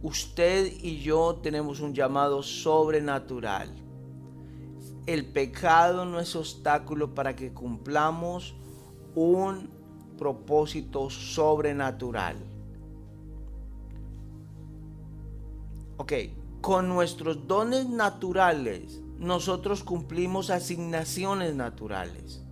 Usted 0.01 0.73
y 0.81 1.01
yo 1.01 1.41
tenemos 1.43 1.81
un 1.81 1.93
llamado 1.93 2.41
sobrenatural. 2.45 3.69
El 5.07 5.27
pecado 5.27 6.05
no 6.05 6.21
es 6.21 6.37
obstáculo 6.37 7.17
para 7.17 7.35
que 7.35 7.53
cumplamos 7.53 8.55
un 9.17 9.69
propósito 10.17 11.11
sobrenatural. 11.11 12.37
Ok, 15.97 16.13
con 16.61 16.89
nuestros 16.89 17.49
dones 17.49 17.89
naturales, 17.89 19.01
nosotros 19.19 19.83
cumplimos 19.83 20.51
asignaciones 20.51 21.57
naturales. 21.57 22.45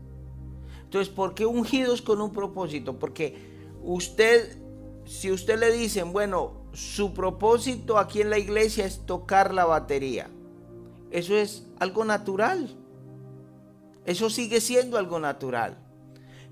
Entonces, 0.83 1.15
¿por 1.15 1.35
qué 1.35 1.47
ungidos 1.47 2.03
con 2.03 2.21
un 2.21 2.33
propósito? 2.33 2.99
Porque 2.99 3.54
usted, 3.85 4.59
si 5.05 5.31
usted 5.31 5.59
le 5.59 5.73
dicen, 5.73 6.13
bueno, 6.13 6.65
su 6.73 7.15
propósito 7.15 7.99
aquí 7.99 8.21
en 8.21 8.31
la 8.31 8.39
iglesia 8.39 8.85
es 8.85 9.07
tocar 9.07 9.55
la 9.55 9.65
batería, 9.65 10.29
eso 11.11 11.37
es 11.37 11.67
algo 11.79 12.05
natural. 12.05 12.77
Eso 14.05 14.29
sigue 14.29 14.61
siendo 14.61 14.99
algo 14.99 15.19
natural. 15.19 15.79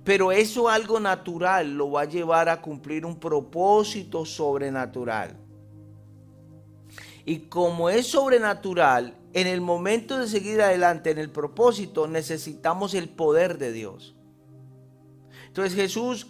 Pero 0.05 0.33
eso 0.33 0.69
algo 0.69 0.99
natural 0.99 1.77
lo 1.77 1.91
va 1.93 2.03
a 2.03 2.07
llevar 2.07 2.49
a 2.49 2.61
cumplir 2.61 3.05
un 3.05 3.19
propósito 3.19 4.25
sobrenatural. 4.25 5.37
Y 7.25 7.41
como 7.41 7.89
es 7.89 8.09
sobrenatural, 8.09 9.17
en 9.33 9.47
el 9.47 9.61
momento 9.61 10.19
de 10.19 10.27
seguir 10.27 10.61
adelante 10.61 11.11
en 11.11 11.19
el 11.19 11.31
propósito 11.31 12.09
necesitamos 12.09 12.95
el 12.95 13.09
poder 13.09 13.59
de 13.59 13.73
Dios. 13.73 14.17
Entonces 15.47 15.75
Jesús 15.75 16.27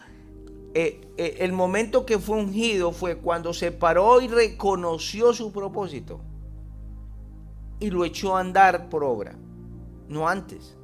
eh, 0.75 1.01
eh, 1.19 1.37
el 1.41 1.53
momento 1.53 2.07
que 2.07 2.19
fue 2.19 2.39
ungido 2.39 2.93
fue 2.93 3.17
cuando 3.17 3.53
se 3.53 3.73
paró 3.73 4.21
y 4.23 4.29
reconoció 4.29 5.35
su 5.35 5.53
propósito 5.53 6.21
y 7.79 7.91
lo 7.91 8.05
echó 8.05 8.37
a 8.37 8.41
andar 8.41 8.89
por 8.89 9.05
obra, 9.05 9.35
no 10.09 10.29
antes. 10.29 10.77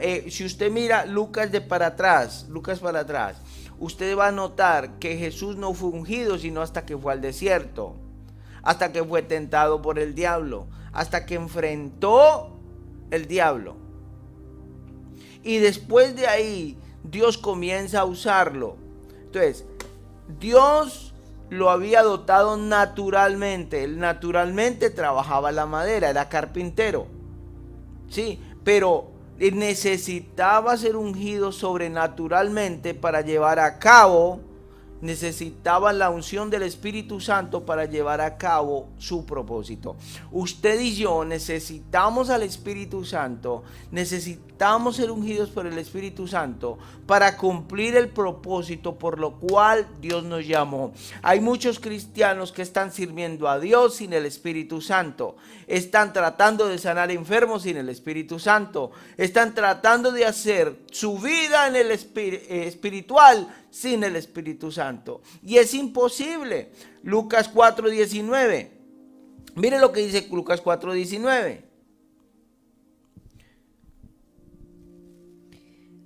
Eh, 0.00 0.26
si 0.30 0.44
usted 0.44 0.70
mira 0.70 1.06
Lucas 1.06 1.50
de 1.50 1.60
para 1.60 1.88
atrás, 1.88 2.46
Lucas 2.48 2.78
para 2.78 3.00
atrás, 3.00 3.36
usted 3.80 4.16
va 4.16 4.28
a 4.28 4.32
notar 4.32 4.98
que 4.98 5.16
Jesús 5.16 5.56
no 5.56 5.74
fue 5.74 5.90
ungido 5.90 6.38
sino 6.38 6.62
hasta 6.62 6.86
que 6.86 6.96
fue 6.96 7.12
al 7.12 7.20
desierto, 7.20 7.96
hasta 8.62 8.92
que 8.92 9.02
fue 9.02 9.22
tentado 9.22 9.82
por 9.82 9.98
el 9.98 10.14
diablo, 10.14 10.68
hasta 10.92 11.26
que 11.26 11.34
enfrentó 11.34 12.56
el 13.10 13.26
diablo. 13.26 13.76
Y 15.42 15.58
después 15.58 16.14
de 16.14 16.26
ahí 16.26 16.78
Dios 17.04 17.38
comienza 17.38 18.00
a 18.00 18.04
usarlo. 18.04 18.76
Entonces, 19.24 19.64
Dios 20.38 21.14
lo 21.50 21.70
había 21.70 22.02
dotado 22.02 22.56
naturalmente. 22.56 23.84
Él 23.84 23.98
naturalmente 23.98 24.90
trabajaba 24.90 25.52
la 25.52 25.66
madera, 25.66 26.10
era 26.10 26.28
carpintero. 26.28 27.06
Sí, 28.08 28.40
pero 28.64 29.10
necesitaba 29.38 30.76
ser 30.76 30.96
ungido 30.96 31.52
sobrenaturalmente 31.52 32.94
para 32.94 33.20
llevar 33.20 33.58
a 33.60 33.78
cabo 33.78 34.40
necesitaban 35.00 35.98
la 35.98 36.10
unción 36.10 36.50
del 36.50 36.62
Espíritu 36.62 37.20
Santo 37.20 37.64
para 37.64 37.84
llevar 37.84 38.20
a 38.20 38.36
cabo 38.36 38.88
su 38.98 39.24
propósito. 39.24 39.96
Usted 40.32 40.80
y 40.80 40.96
yo 40.96 41.24
necesitamos 41.24 42.30
al 42.30 42.42
Espíritu 42.42 43.04
Santo, 43.04 43.62
necesitamos 43.90 44.96
ser 44.96 45.10
ungidos 45.10 45.50
por 45.50 45.66
el 45.66 45.78
Espíritu 45.78 46.26
Santo 46.26 46.78
para 47.06 47.36
cumplir 47.36 47.96
el 47.96 48.08
propósito 48.08 48.98
por 48.98 49.18
lo 49.18 49.34
cual 49.34 49.86
Dios 50.00 50.24
nos 50.24 50.46
llamó. 50.46 50.92
Hay 51.22 51.40
muchos 51.40 51.78
cristianos 51.78 52.52
que 52.52 52.62
están 52.62 52.92
sirviendo 52.92 53.48
a 53.48 53.60
Dios 53.60 53.96
sin 53.96 54.12
el 54.12 54.26
Espíritu 54.26 54.80
Santo, 54.80 55.36
están 55.66 56.12
tratando 56.12 56.66
de 56.66 56.78
sanar 56.78 57.10
enfermos 57.10 57.62
sin 57.62 57.76
el 57.76 57.88
Espíritu 57.88 58.38
Santo, 58.38 58.90
están 59.16 59.54
tratando 59.54 60.10
de 60.10 60.26
hacer 60.26 60.80
su 60.90 61.18
vida 61.18 61.68
en 61.68 61.76
el 61.76 61.90
eh, 61.92 62.64
espiritual 62.66 63.48
sin 63.70 64.04
el 64.04 64.16
Espíritu 64.16 64.70
Santo. 64.72 65.22
Y 65.42 65.56
es 65.58 65.74
imposible. 65.74 66.70
Lucas 67.02 67.52
4:19. 67.52 68.70
Mire 69.54 69.78
lo 69.78 69.92
que 69.92 70.00
dice 70.00 70.28
Lucas 70.30 70.62
4:19. 70.62 71.64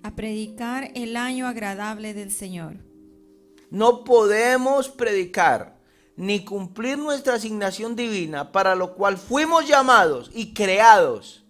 A 0.03 0.15
predicar 0.15 0.91
el 0.95 1.17
año 1.17 1.47
agradable 1.47 2.15
del 2.15 2.33
Señor. 2.33 2.77
No 3.71 4.05
podemos 4.05 4.89
predicar 4.89 5.79
ni 6.17 6.45
cumplir 6.45 6.99
nuestra 6.99 7.35
asignación 7.35 7.97
divina 7.97 8.53
para 8.53 8.75
lo 8.75 8.95
cual 8.95 9.17
fuimos 9.17 9.67
llamados 9.67 10.31
y 10.35 10.53
creados 10.53 11.42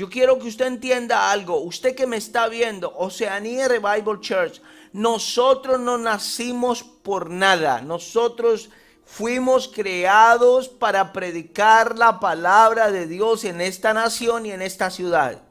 yo 0.00 0.08
quiero 0.08 0.38
que 0.38 0.48
usted 0.48 0.66
entienda 0.66 1.30
algo. 1.30 1.60
Usted 1.60 1.94
que 1.94 2.06
me 2.06 2.16
está 2.16 2.48
viendo, 2.48 2.90
Oceanía 2.96 3.68
Revival 3.68 4.18
Church, 4.20 4.62
nosotros 4.94 5.78
no 5.78 5.98
nacimos 5.98 6.82
por 6.82 7.28
nada. 7.28 7.82
Nosotros 7.82 8.70
fuimos 9.04 9.68
creados 9.68 10.70
para 10.70 11.12
predicar 11.12 11.98
la 11.98 12.18
palabra 12.18 12.90
de 12.90 13.06
Dios 13.06 13.44
en 13.44 13.60
esta 13.60 13.92
nación 13.92 14.46
y 14.46 14.52
en 14.52 14.62
esta 14.62 14.88
ciudad. 14.88 15.42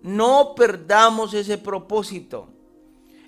No 0.00 0.54
perdamos 0.54 1.34
ese 1.34 1.58
propósito. 1.58 2.46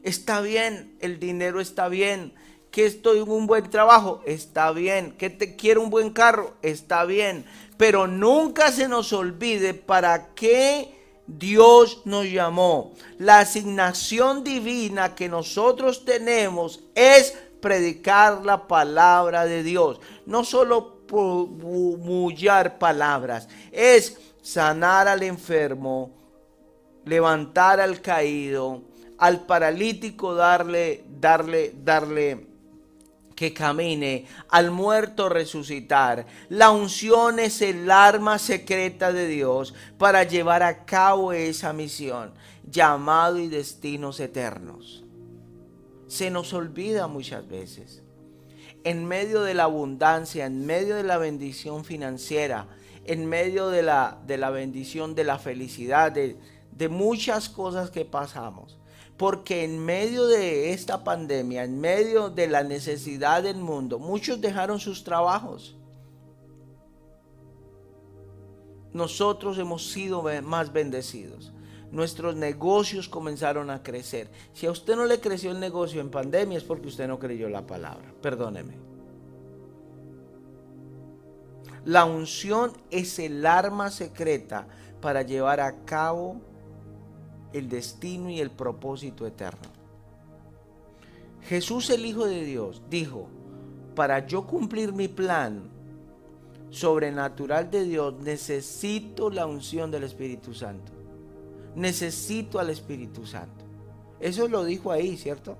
Está 0.04 0.42
bien, 0.42 0.96
el 1.00 1.18
dinero 1.18 1.60
está 1.60 1.88
bien. 1.88 2.34
Que 2.70 2.86
estoy 2.86 3.18
en 3.18 3.28
un 3.28 3.48
buen 3.48 3.68
trabajo, 3.68 4.22
está 4.26 4.70
bien. 4.70 5.10
Que 5.18 5.28
te 5.28 5.56
quiero 5.56 5.82
un 5.82 5.90
buen 5.90 6.10
carro, 6.10 6.54
está 6.62 7.04
bien 7.04 7.44
pero 7.80 8.06
nunca 8.06 8.70
se 8.70 8.88
nos 8.88 9.10
olvide 9.14 9.72
para 9.72 10.34
qué 10.34 11.22
Dios 11.26 12.02
nos 12.04 12.26
llamó. 12.26 12.92
La 13.16 13.38
asignación 13.38 14.44
divina 14.44 15.14
que 15.14 15.30
nosotros 15.30 16.04
tenemos 16.04 16.80
es 16.94 17.34
predicar 17.62 18.44
la 18.44 18.68
palabra 18.68 19.46
de 19.46 19.62
Dios. 19.62 19.98
No 20.26 20.44
solo 20.44 21.06
promulgar 21.06 22.78
palabras, 22.78 23.48
es 23.72 24.18
sanar 24.42 25.08
al 25.08 25.22
enfermo, 25.22 26.10
levantar 27.06 27.80
al 27.80 28.02
caído, 28.02 28.82
al 29.16 29.46
paralítico 29.46 30.34
darle, 30.34 31.02
darle, 31.18 31.72
darle 31.82 32.49
que 33.40 33.54
camine, 33.54 34.26
al 34.50 34.70
muerto 34.70 35.30
resucitar. 35.30 36.26
La 36.50 36.68
unción 36.68 37.38
es 37.38 37.62
el 37.62 37.90
arma 37.90 38.38
secreta 38.38 39.14
de 39.14 39.28
Dios 39.28 39.72
para 39.96 40.24
llevar 40.24 40.62
a 40.62 40.84
cabo 40.84 41.32
esa 41.32 41.72
misión, 41.72 42.34
llamado 42.70 43.38
y 43.38 43.48
destinos 43.48 44.20
eternos. 44.20 45.04
Se 46.06 46.30
nos 46.30 46.52
olvida 46.52 47.06
muchas 47.06 47.48
veces. 47.48 48.02
En 48.84 49.06
medio 49.06 49.40
de 49.40 49.54
la 49.54 49.62
abundancia, 49.64 50.44
en 50.44 50.66
medio 50.66 50.96
de 50.96 51.04
la 51.04 51.16
bendición 51.16 51.86
financiera, 51.86 52.68
en 53.06 53.24
medio 53.24 53.70
de 53.70 53.80
la, 53.80 54.20
de 54.26 54.36
la 54.36 54.50
bendición 54.50 55.14
de 55.14 55.24
la 55.24 55.38
felicidad, 55.38 56.12
de, 56.12 56.36
de 56.72 56.88
muchas 56.90 57.48
cosas 57.48 57.90
que 57.90 58.04
pasamos 58.04 58.79
porque 59.20 59.64
en 59.64 59.84
medio 59.84 60.26
de 60.28 60.72
esta 60.72 61.04
pandemia, 61.04 61.64
en 61.64 61.78
medio 61.78 62.30
de 62.30 62.48
la 62.48 62.62
necesidad 62.62 63.42
del 63.42 63.58
mundo, 63.58 63.98
muchos 63.98 64.40
dejaron 64.40 64.80
sus 64.80 65.04
trabajos. 65.04 65.76
Nosotros 68.94 69.58
hemos 69.58 69.90
sido 69.90 70.24
más 70.42 70.72
bendecidos. 70.72 71.52
Nuestros 71.92 72.34
negocios 72.34 73.10
comenzaron 73.10 73.68
a 73.68 73.82
crecer. 73.82 74.30
Si 74.54 74.64
a 74.64 74.70
usted 74.70 74.96
no 74.96 75.04
le 75.04 75.20
creció 75.20 75.50
el 75.50 75.60
negocio 75.60 76.00
en 76.00 76.10
pandemia 76.10 76.56
es 76.56 76.64
porque 76.64 76.88
usted 76.88 77.06
no 77.06 77.18
creyó 77.18 77.50
la 77.50 77.66
palabra. 77.66 78.14
Perdóneme. 78.22 78.78
La 81.84 82.06
unción 82.06 82.72
es 82.90 83.18
el 83.18 83.44
arma 83.44 83.90
secreta 83.90 84.66
para 85.02 85.20
llevar 85.20 85.60
a 85.60 85.84
cabo 85.84 86.40
el 87.52 87.68
destino 87.68 88.30
y 88.30 88.40
el 88.40 88.50
propósito 88.50 89.26
eterno. 89.26 89.68
Jesús 91.42 91.90
el 91.90 92.04
Hijo 92.06 92.26
de 92.26 92.44
Dios 92.44 92.82
dijo, 92.90 93.28
para 93.94 94.26
yo 94.26 94.46
cumplir 94.46 94.92
mi 94.92 95.08
plan 95.08 95.62
sobrenatural 96.70 97.70
de 97.70 97.84
Dios, 97.84 98.14
necesito 98.20 99.30
la 99.30 99.46
unción 99.46 99.90
del 99.90 100.04
Espíritu 100.04 100.54
Santo. 100.54 100.92
Necesito 101.74 102.58
al 102.58 102.70
Espíritu 102.70 103.26
Santo. 103.26 103.64
Eso 104.20 104.48
lo 104.48 104.64
dijo 104.64 104.92
ahí, 104.92 105.16
¿cierto? 105.16 105.56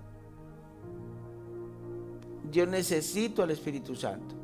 Yo 2.50 2.66
necesito 2.66 3.42
al 3.42 3.50
Espíritu 3.50 3.94
Santo 3.94 4.39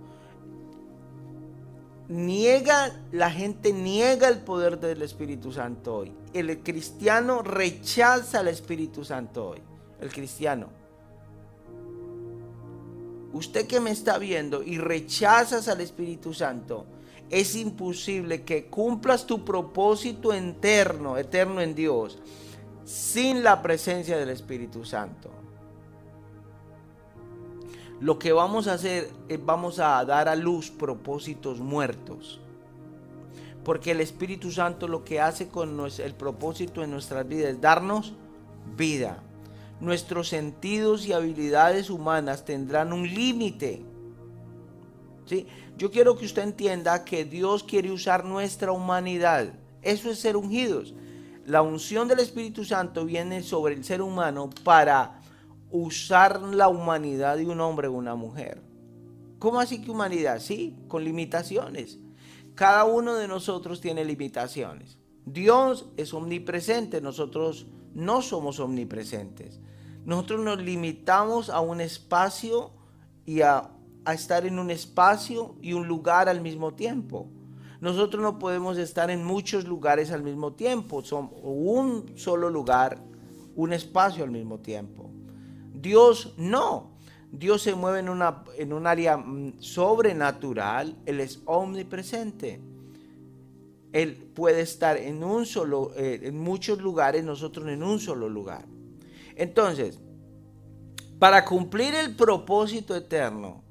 niega, 2.09 2.93
la 3.13 3.31
gente 3.31 3.73
niega 3.73 4.29
el 4.29 4.39
poder 4.39 4.79
del 4.79 5.03
Espíritu 5.03 5.53
Santo 5.53 5.97
hoy. 5.97 6.13
El 6.33 6.63
cristiano 6.63 7.43
rechaza 7.43 8.41
al 8.41 8.49
Espíritu 8.49 9.05
Santo 9.05 9.49
hoy. 9.49 9.59
El 10.01 10.11
cristiano. 10.11 10.69
Usted 13.33 13.67
que 13.67 13.81
me 13.81 13.91
está 13.91 14.19
viendo 14.19 14.63
y 14.63 14.79
rechazas 14.79 15.69
al 15.69 15.81
Espíritu 15.81 16.33
Santo, 16.33 16.87
es 17.29 17.57
imposible 17.57 18.43
que 18.43 18.67
cumplas 18.67 19.27
tu 19.27 19.45
propósito 19.45 20.33
eterno, 20.33 21.19
eterno 21.19 21.61
en 21.61 21.75
Dios, 21.75 22.19
sin 22.85 23.43
la 23.43 23.63
presencia 23.63 24.17
del 24.17 24.31
Espíritu 24.31 24.85
Santo 24.85 25.31
lo 28.01 28.19
que 28.19 28.33
vamos 28.33 28.69
a 28.69 28.75
hacer 28.75 29.11
es 29.29 29.45
vamos 29.45 29.79
a 29.79 30.05
dar 30.05 30.29
a 30.29 30.37
luz 30.37 30.71
propósitos 30.71 31.61
muertos. 31.61 32.41
Porque 33.65 33.93
el 33.93 34.01
Espíritu 34.01 34.51
Santo 34.53 34.87
lo 34.87 35.05
que 35.05 35.21
hace 35.21 35.49
con 35.49 35.81
el 35.99 36.15
propósito 36.15 36.85
en 36.85 36.91
nuestras 36.91 37.27
vidas 37.27 37.51
es 37.51 37.61
darnos 37.61 38.13
vida. 38.77 39.23
Nuestros 39.81 40.29
sentidos 40.29 41.07
y 41.07 41.13
habilidades 41.13 41.91
humanas 41.91 42.45
tendrán 42.45 42.93
un 42.93 43.09
límite. 43.13 43.83
¿Sí? 45.25 45.47
Yo 45.77 45.91
quiero 45.91 46.17
que 46.17 46.27
usted 46.27 46.43
entienda 46.43 47.05
que 47.05 47.25
Dios 47.25 47.65
quiere 47.65 47.91
usar 47.91 48.25
nuestra 48.25 48.73
humanidad. 48.73 49.53
Eso 49.83 50.11
es 50.11 50.21
ser 50.21 50.37
ungidos. 50.37 50.95
La 51.47 51.63
unción 51.63 52.09
del 52.09 52.21
Espíritu 52.21 52.65
Santo 52.65 53.05
viene 53.05 53.43
sobre 53.43 53.75
el 53.75 53.85
ser 53.85 54.03
humano 54.03 54.51
para 54.65 55.16
usar 55.77 56.41
la 56.43 56.69
humanidad 56.69 57.37
de 57.37 57.47
un 57.47 57.61
hombre 57.61 57.89
o 57.89 57.93
una 57.93 58.15
mujer. 58.15 58.63
¿Cómo 59.39 59.61
así 59.61 59.83
que 59.83 59.91
humanidad? 59.91 60.41
Sí, 60.41 60.77
con 60.89 61.05
limitaciones. 61.05 61.99
Cada 62.55 62.85
uno 62.85 63.15
de 63.15 63.29
nosotros 63.29 63.81
tiene 63.81 64.05
limitaciones. 64.05 64.99
Dios 65.27 65.87
es 65.97 66.15
omnipresente, 66.15 67.01
nosotros 67.01 67.67
no 67.95 68.23
somos 68.23 68.61
omnipresentes. 68.61 69.61
Nosotros 70.05 70.41
nos 70.41 70.63
limitamos 70.63 71.51
a 71.51 71.61
un 71.61 71.81
espacio 71.81 72.71
y 73.27 73.43
a, 73.43 73.71
a 74.05 74.15
estar 74.15 74.47
en 74.47 74.59
un 74.59 74.71
espacio 74.71 75.57
y 75.61 75.73
un 75.73 75.87
lugar 75.87 76.29
al 76.29 76.41
mismo 76.41 76.75
tiempo. 76.75 77.29
Nosotros 77.81 78.23
no 78.23 78.39
podemos 78.39 78.79
estar 78.79 79.11
en 79.11 79.25
muchos 79.25 79.67
lugares 79.67 80.11
al 80.11 80.23
mismo 80.23 80.55
tiempo, 80.55 81.03
son 81.03 81.31
un 81.43 82.13
solo 82.17 82.49
lugar, 82.49 83.03
un 83.55 83.73
espacio 83.73 84.25
al 84.25 84.31
mismo 84.31 84.61
tiempo. 84.61 85.11
Dios 85.81 86.35
no. 86.37 86.97
Dios 87.31 87.63
se 87.63 87.75
mueve 87.75 88.01
en, 88.01 88.09
una, 88.09 88.45
en 88.57 88.73
un 88.73 88.87
área 88.87 89.17
mm, 89.17 89.61
sobrenatural. 89.61 90.97
Él 91.07 91.21
es 91.21 91.41
omnipresente. 91.45 92.61
Él 93.93 94.17
puede 94.35 94.61
estar 94.61 94.97
en 94.97 95.23
un 95.23 95.47
solo, 95.47 95.93
eh, 95.97 96.21
en 96.23 96.39
muchos 96.39 96.81
lugares, 96.81 97.25
nosotros 97.25 97.67
en 97.69 97.83
un 97.83 97.99
solo 97.99 98.29
lugar. 98.29 98.65
Entonces, 99.35 99.99
para 101.19 101.45
cumplir 101.45 101.95
el 101.95 102.15
propósito 102.15 102.95
eterno, 102.95 103.63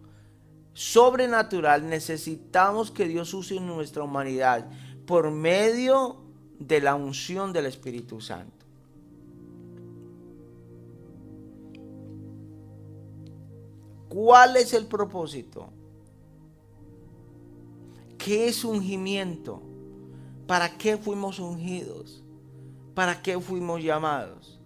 sobrenatural, 0.74 1.88
necesitamos 1.88 2.92
que 2.92 3.08
Dios 3.08 3.34
use 3.34 3.60
nuestra 3.60 4.04
humanidad 4.04 4.68
por 5.06 5.32
medio 5.32 6.18
de 6.60 6.82
la 6.82 6.96
unción 6.96 7.54
del 7.54 7.68
Espíritu 7.68 8.20
Santo. 8.20 8.65
¿Cuál 14.16 14.56
es 14.56 14.74
el 14.74 14.86
propósito? 14.86 15.68
¿Qué 18.18 18.48
es 18.48 18.64
ungimiento? 18.64 19.62
¿Para 20.48 20.78
qué 20.78 20.96
fuimos 20.96 21.38
ungidos? 21.38 22.24
¿Para 22.94 23.22
qué 23.22 23.38
fuimos 23.42 23.84
llamados? 23.84 24.58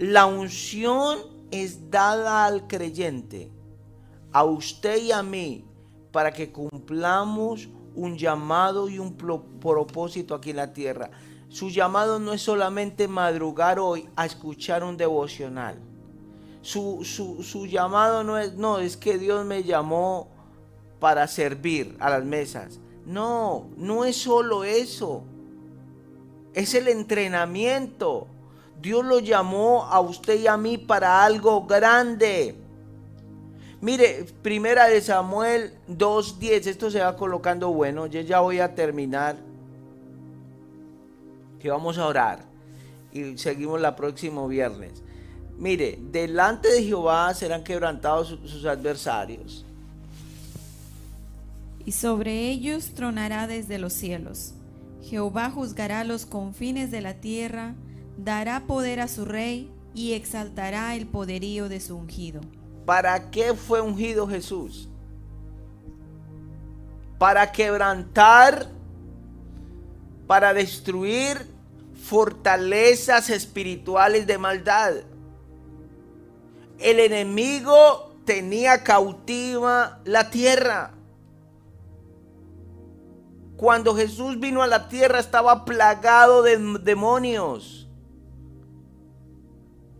La 0.00 0.26
unción 0.26 1.20
es 1.52 1.88
dada 1.88 2.46
al 2.46 2.66
creyente, 2.66 3.48
a 4.32 4.42
usted 4.42 5.04
y 5.04 5.12
a 5.12 5.22
mí, 5.22 5.64
para 6.10 6.32
que 6.32 6.50
cumplamos 6.50 7.68
un 7.94 8.18
llamado 8.18 8.88
y 8.88 8.98
un 8.98 9.16
propósito 9.16 10.34
aquí 10.34 10.50
en 10.50 10.56
la 10.56 10.72
tierra. 10.72 11.12
Su 11.48 11.70
llamado 11.70 12.18
no 12.18 12.32
es 12.32 12.42
solamente 12.42 13.06
madrugar 13.06 13.78
hoy 13.78 14.08
a 14.16 14.26
escuchar 14.26 14.82
un 14.82 14.96
devocional. 14.96 15.80
Su, 16.66 17.04
su, 17.04 17.66
llamado 17.66 18.24
no 18.24 18.38
es, 18.38 18.54
no, 18.54 18.80
es 18.80 18.96
que 18.96 19.18
Dios 19.18 19.46
me 19.46 19.62
llamó 19.62 20.26
para 20.98 21.28
servir 21.28 21.96
a 22.00 22.10
las 22.10 22.24
mesas. 22.24 22.80
No, 23.04 23.68
no 23.76 24.04
es 24.04 24.16
solo 24.16 24.64
eso. 24.64 25.22
Es 26.54 26.74
el 26.74 26.88
entrenamiento. 26.88 28.26
Dios 28.82 29.04
lo 29.04 29.20
llamó 29.20 29.84
a 29.84 30.00
usted 30.00 30.40
y 30.40 30.48
a 30.48 30.56
mí 30.56 30.76
para 30.76 31.24
algo 31.24 31.66
grande. 31.66 32.56
Mire, 33.80 34.26
primera 34.42 34.86
de 34.86 35.00
Samuel 35.00 35.72
2.10, 35.88 36.66
esto 36.66 36.90
se 36.90 36.98
va 36.98 37.16
colocando 37.16 37.70
bueno, 37.70 38.08
yo 38.08 38.20
ya 38.22 38.40
voy 38.40 38.58
a 38.58 38.74
terminar. 38.74 39.36
Que 41.60 41.70
vamos 41.70 41.96
a 41.96 42.08
orar 42.08 42.40
y 43.12 43.38
seguimos 43.38 43.80
la 43.80 43.94
próximo 43.94 44.48
viernes. 44.48 45.05
Mire, 45.58 45.98
delante 46.10 46.68
de 46.70 46.82
Jehová 46.82 47.32
serán 47.34 47.64
quebrantados 47.64 48.38
sus 48.44 48.64
adversarios. 48.66 49.64
Y 51.84 51.92
sobre 51.92 52.50
ellos 52.50 52.90
tronará 52.94 53.46
desde 53.46 53.78
los 53.78 53.92
cielos. 53.92 54.52
Jehová 55.02 55.50
juzgará 55.50 56.04
los 56.04 56.26
confines 56.26 56.90
de 56.90 57.00
la 57.00 57.14
tierra, 57.14 57.74
dará 58.18 58.64
poder 58.66 59.00
a 59.00 59.08
su 59.08 59.24
rey 59.24 59.70
y 59.94 60.12
exaltará 60.12 60.94
el 60.96 61.06
poderío 61.06 61.68
de 61.68 61.80
su 61.80 61.96
ungido. 61.96 62.40
¿Para 62.84 63.30
qué 63.30 63.54
fue 63.54 63.80
ungido 63.80 64.26
Jesús? 64.28 64.88
Para 67.18 67.50
quebrantar, 67.50 68.68
para 70.26 70.52
destruir 70.52 71.46
fortalezas 71.94 73.30
espirituales 73.30 74.26
de 74.26 74.38
maldad. 74.38 74.96
El 76.78 77.00
enemigo 77.00 78.14
tenía 78.24 78.82
cautiva 78.82 80.00
la 80.04 80.30
tierra. 80.30 80.92
Cuando 83.56 83.94
Jesús 83.96 84.38
vino 84.38 84.62
a 84.62 84.66
la 84.66 84.88
tierra 84.88 85.18
estaba 85.18 85.64
plagado 85.64 86.42
de 86.42 86.58
demonios. 86.82 87.88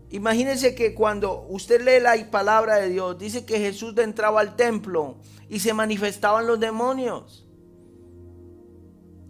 Imagínense 0.09 0.73
que 0.75 0.93
cuando 0.93 1.45
usted 1.49 1.81
lee 1.81 2.01
la 2.01 2.15
palabra 2.31 2.75
de 2.75 2.89
Dios, 2.89 3.17
dice 3.17 3.45
que 3.45 3.59
Jesús 3.59 3.97
entraba 3.97 4.39
al 4.39 4.55
templo 4.55 5.17
y 5.49 5.59
se 5.59 5.73
manifestaban 5.73 6.47
los 6.47 6.59
demonios. 6.59 7.45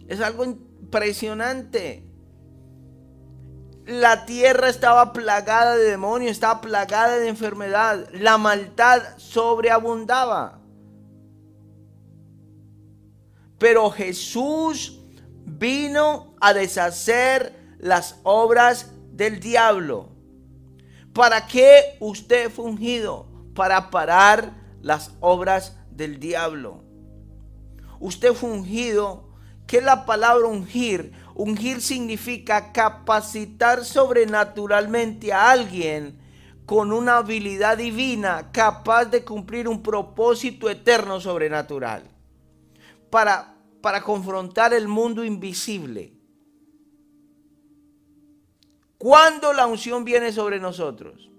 Es 0.06 0.20
algo 0.20 0.44
impresionante. 0.44 2.07
La 3.88 4.26
tierra 4.26 4.68
estaba 4.68 5.14
plagada 5.14 5.74
de 5.74 5.84
demonios, 5.84 6.32
estaba 6.32 6.60
plagada 6.60 7.16
de 7.16 7.26
enfermedad. 7.26 8.06
La 8.12 8.36
maldad 8.36 9.16
sobreabundaba. 9.16 10.60
Pero 13.56 13.90
Jesús 13.90 15.00
vino 15.46 16.34
a 16.38 16.52
deshacer 16.52 17.56
las 17.78 18.16
obras 18.24 18.92
del 19.12 19.40
diablo. 19.40 20.10
¿Para 21.14 21.46
qué 21.46 21.96
usted 21.98 22.50
fue 22.50 22.66
ungido? 22.66 23.26
Para 23.54 23.88
parar 23.88 24.52
las 24.82 25.12
obras 25.20 25.78
del 25.90 26.20
diablo. 26.20 26.84
Usted 28.00 28.34
fue 28.34 28.50
ungido. 28.50 29.30
¿Qué 29.66 29.78
es 29.78 29.84
la 29.84 30.04
palabra 30.04 30.46
ungir? 30.46 31.12
Ungir 31.38 31.80
significa 31.80 32.72
capacitar 32.72 33.84
sobrenaturalmente 33.84 35.32
a 35.32 35.50
alguien 35.50 36.18
con 36.66 36.92
una 36.92 37.16
habilidad 37.16 37.78
divina 37.78 38.50
capaz 38.52 39.06
de 39.06 39.24
cumplir 39.24 39.66
un 39.66 39.82
propósito 39.82 40.68
eterno 40.68 41.18
sobrenatural. 41.18 42.02
Para, 43.08 43.54
para 43.80 44.02
confrontar 44.02 44.74
el 44.74 44.86
mundo 44.86 45.24
invisible 45.24 46.18
¿Cuándo 48.98 49.52
la 49.52 49.68
unción 49.68 50.04
viene 50.04 50.32
sobre 50.32 50.58
nosotros? 50.58 51.30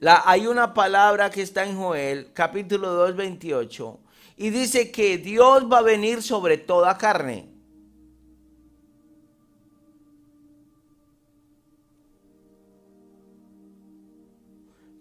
Hay 0.00 0.46
una 0.46 0.72
palabra 0.72 1.30
que 1.30 1.42
está 1.42 1.66
en 1.66 1.76
Joel, 1.76 2.32
capítulo 2.32 2.94
2, 2.94 3.16
28, 3.16 4.00
y 4.38 4.48
dice 4.48 4.90
que 4.90 5.18
Dios 5.18 5.70
va 5.70 5.78
a 5.78 5.82
venir 5.82 6.22
sobre 6.22 6.56
toda 6.56 6.96
carne. 6.96 7.50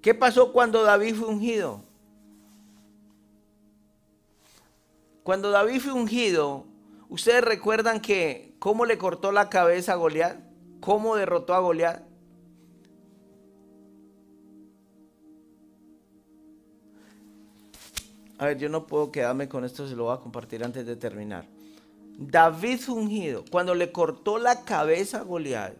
¿Qué 0.06 0.14
pasó 0.14 0.54
cuando 0.54 0.84
David 0.84 1.16
fue 1.16 1.30
ungido? 1.30 1.82
Cuando 5.24 5.50
David 5.50 5.80
fue 5.82 5.94
ungido, 5.94 6.68
ustedes 7.10 7.44
recuerdan 7.44 8.00
que 8.00 8.54
cómo 8.60 8.86
le 8.86 9.00
cortó 9.00 9.32
la 9.32 9.50
cabeza 9.50 9.94
a 9.94 9.96
Goliat. 9.96 10.38
¿Cómo 10.80 11.16
derrotó 11.16 11.56
a 11.56 11.60
Goliat? 11.60 12.04
A 18.38 18.46
ver, 18.46 18.60
yo 18.60 18.70
no 18.70 18.86
puedo 18.86 19.12
quedarme 19.12 19.50
con 19.50 19.66
esto, 19.66 19.88
se 19.88 19.96
lo 19.96 20.04
voy 20.04 20.16
a 20.16 20.20
compartir 20.20 20.64
antes 20.64 20.86
de 20.86 20.98
terminar. 20.98 21.48
David 22.20 22.90
ungido, 22.90 23.44
cuando 23.50 23.74
le 23.74 23.92
cortó 23.92 24.38
la 24.38 24.66
cabeza 24.66 25.22
a 25.22 25.24
Goliat, 25.24 25.74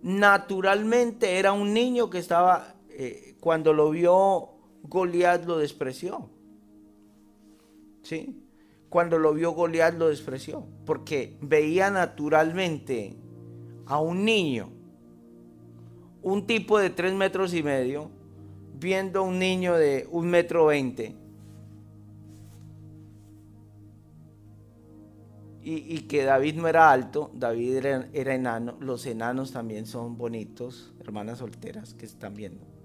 naturalmente 0.00 1.38
era 1.38 1.52
un 1.52 1.74
niño 1.74 2.08
que 2.08 2.16
estaba, 2.16 2.75
eh, 2.98 3.36
cuando 3.40 3.74
lo 3.74 3.90
vio 3.90 4.48
Goliat 4.84 5.44
lo 5.44 5.58
despreció. 5.58 6.30
¿Sí? 8.02 8.42
Cuando 8.88 9.18
lo 9.18 9.34
vio 9.34 9.50
Goliat 9.50 9.98
lo 9.98 10.08
despreció, 10.08 10.64
porque 10.86 11.36
veía 11.42 11.90
naturalmente 11.90 13.16
a 13.84 14.00
un 14.00 14.24
niño, 14.24 14.70
un 16.22 16.46
tipo 16.46 16.78
de 16.78 16.90
tres 16.90 17.12
metros 17.12 17.52
y 17.52 17.62
medio, 17.62 18.10
viendo 18.78 19.20
a 19.20 19.22
un 19.22 19.38
niño 19.38 19.74
de 19.74 20.08
un 20.10 20.28
metro 20.28 20.66
veinte. 20.66 21.14
Y, 25.68 26.02
que 26.02 26.22
David 26.22 26.54
no 26.54 26.68
era 26.68 26.92
alto, 26.92 27.32
David 27.34 27.78
era, 27.78 28.08
era, 28.12 28.34
enano, 28.36 28.76
los 28.78 29.04
enanos 29.04 29.50
también 29.50 29.84
son 29.84 30.16
bonitos, 30.16 30.94
hermanas 31.00 31.38
solteras 31.38 31.92
que 31.92 32.06
están 32.06 32.34
viendo. 32.34 32.75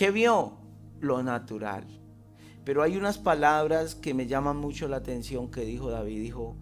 ¿Qué 0.00 0.10
vio? 0.10 0.54
Lo 1.02 1.22
natural. 1.22 1.84
Pero 2.64 2.82
hay 2.82 2.96
unas 2.96 3.18
palabras 3.18 3.94
que 3.94 4.14
me 4.14 4.26
llaman 4.26 4.56
mucho 4.56 4.88
la 4.88 4.96
atención 4.96 5.50
que 5.50 5.60
dijo 5.60 5.90
David, 5.90 6.22
dijo, 6.22 6.56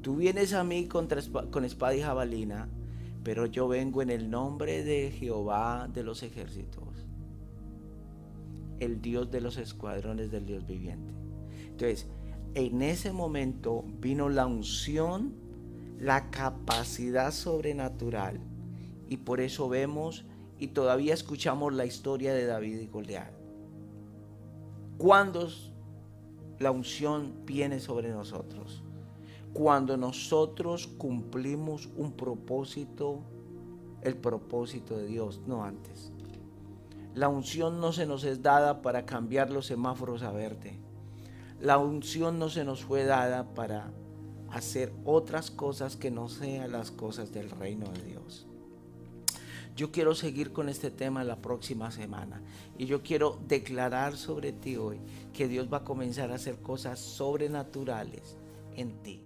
Tú 0.00 0.16
vienes 0.16 0.52
a 0.52 0.64
mí 0.64 0.88
con 0.88 1.06
espada 1.64 1.94
y 1.94 2.02
jabalina, 2.02 2.68
pero 3.22 3.46
yo 3.46 3.68
vengo 3.68 4.02
en 4.02 4.10
el 4.10 4.28
nombre 4.28 4.82
de 4.82 5.12
Jehová 5.12 5.88
de 5.94 6.02
los 6.02 6.24
ejércitos, 6.24 7.06
el 8.80 9.00
Dios 9.00 9.30
de 9.30 9.42
los 9.42 9.58
escuadrones 9.58 10.32
del 10.32 10.44
Dios 10.44 10.66
viviente. 10.66 11.14
Entonces, 11.68 12.08
en 12.54 12.82
ese 12.82 13.12
momento 13.12 13.84
vino 14.00 14.28
la 14.28 14.46
unción, 14.46 15.34
la 16.00 16.30
capacidad 16.30 17.30
sobrenatural, 17.30 18.40
y 19.08 19.18
por 19.18 19.40
eso 19.40 19.68
vemos 19.68 20.24
y 20.62 20.68
todavía 20.68 21.14
escuchamos 21.14 21.74
la 21.74 21.84
historia 21.84 22.32
de 22.32 22.46
David 22.46 22.78
y 22.80 22.86
Goliat. 22.86 23.32
Cuando 24.98 25.48
la 26.58 26.70
unción 26.70 27.44
viene 27.44 27.80
sobre 27.80 28.10
nosotros? 28.10 28.82
cuando 29.52 29.96
nosotros 29.96 30.86
cumplimos 30.86 31.90
un 31.96 32.12
propósito, 32.12 33.20
el 34.00 34.16
propósito 34.16 34.96
de 34.96 35.06
Dios, 35.06 35.40
no 35.46 35.64
antes. 35.64 36.10
La 37.14 37.28
unción 37.28 37.78
no 37.78 37.92
se 37.92 38.06
nos 38.06 38.24
es 38.24 38.42
dada 38.42 38.80
para 38.80 39.04
cambiar 39.04 39.50
los 39.50 39.66
semáforos 39.66 40.22
a 40.22 40.32
verde. 40.32 40.78
La 41.60 41.76
unción 41.76 42.38
no 42.38 42.48
se 42.48 42.64
nos 42.64 42.82
fue 42.84 43.04
dada 43.04 43.52
para 43.54 43.92
hacer 44.50 44.92
otras 45.04 45.50
cosas 45.50 45.96
que 45.96 46.10
no 46.10 46.28
sean 46.28 46.72
las 46.72 46.90
cosas 46.90 47.32
del 47.32 47.50
reino 47.50 47.86
de 47.90 48.02
Dios. 48.02 48.46
Yo 49.74 49.90
quiero 49.90 50.14
seguir 50.14 50.52
con 50.52 50.68
este 50.68 50.90
tema 50.90 51.24
la 51.24 51.36
próxima 51.36 51.90
semana 51.90 52.42
y 52.76 52.84
yo 52.84 53.02
quiero 53.02 53.38
declarar 53.48 54.16
sobre 54.16 54.52
ti 54.52 54.76
hoy 54.76 55.00
que 55.32 55.48
Dios 55.48 55.72
va 55.72 55.78
a 55.78 55.84
comenzar 55.84 56.30
a 56.30 56.34
hacer 56.34 56.60
cosas 56.60 56.98
sobrenaturales 56.98 58.36
en 58.76 59.02
ti. 59.02 59.24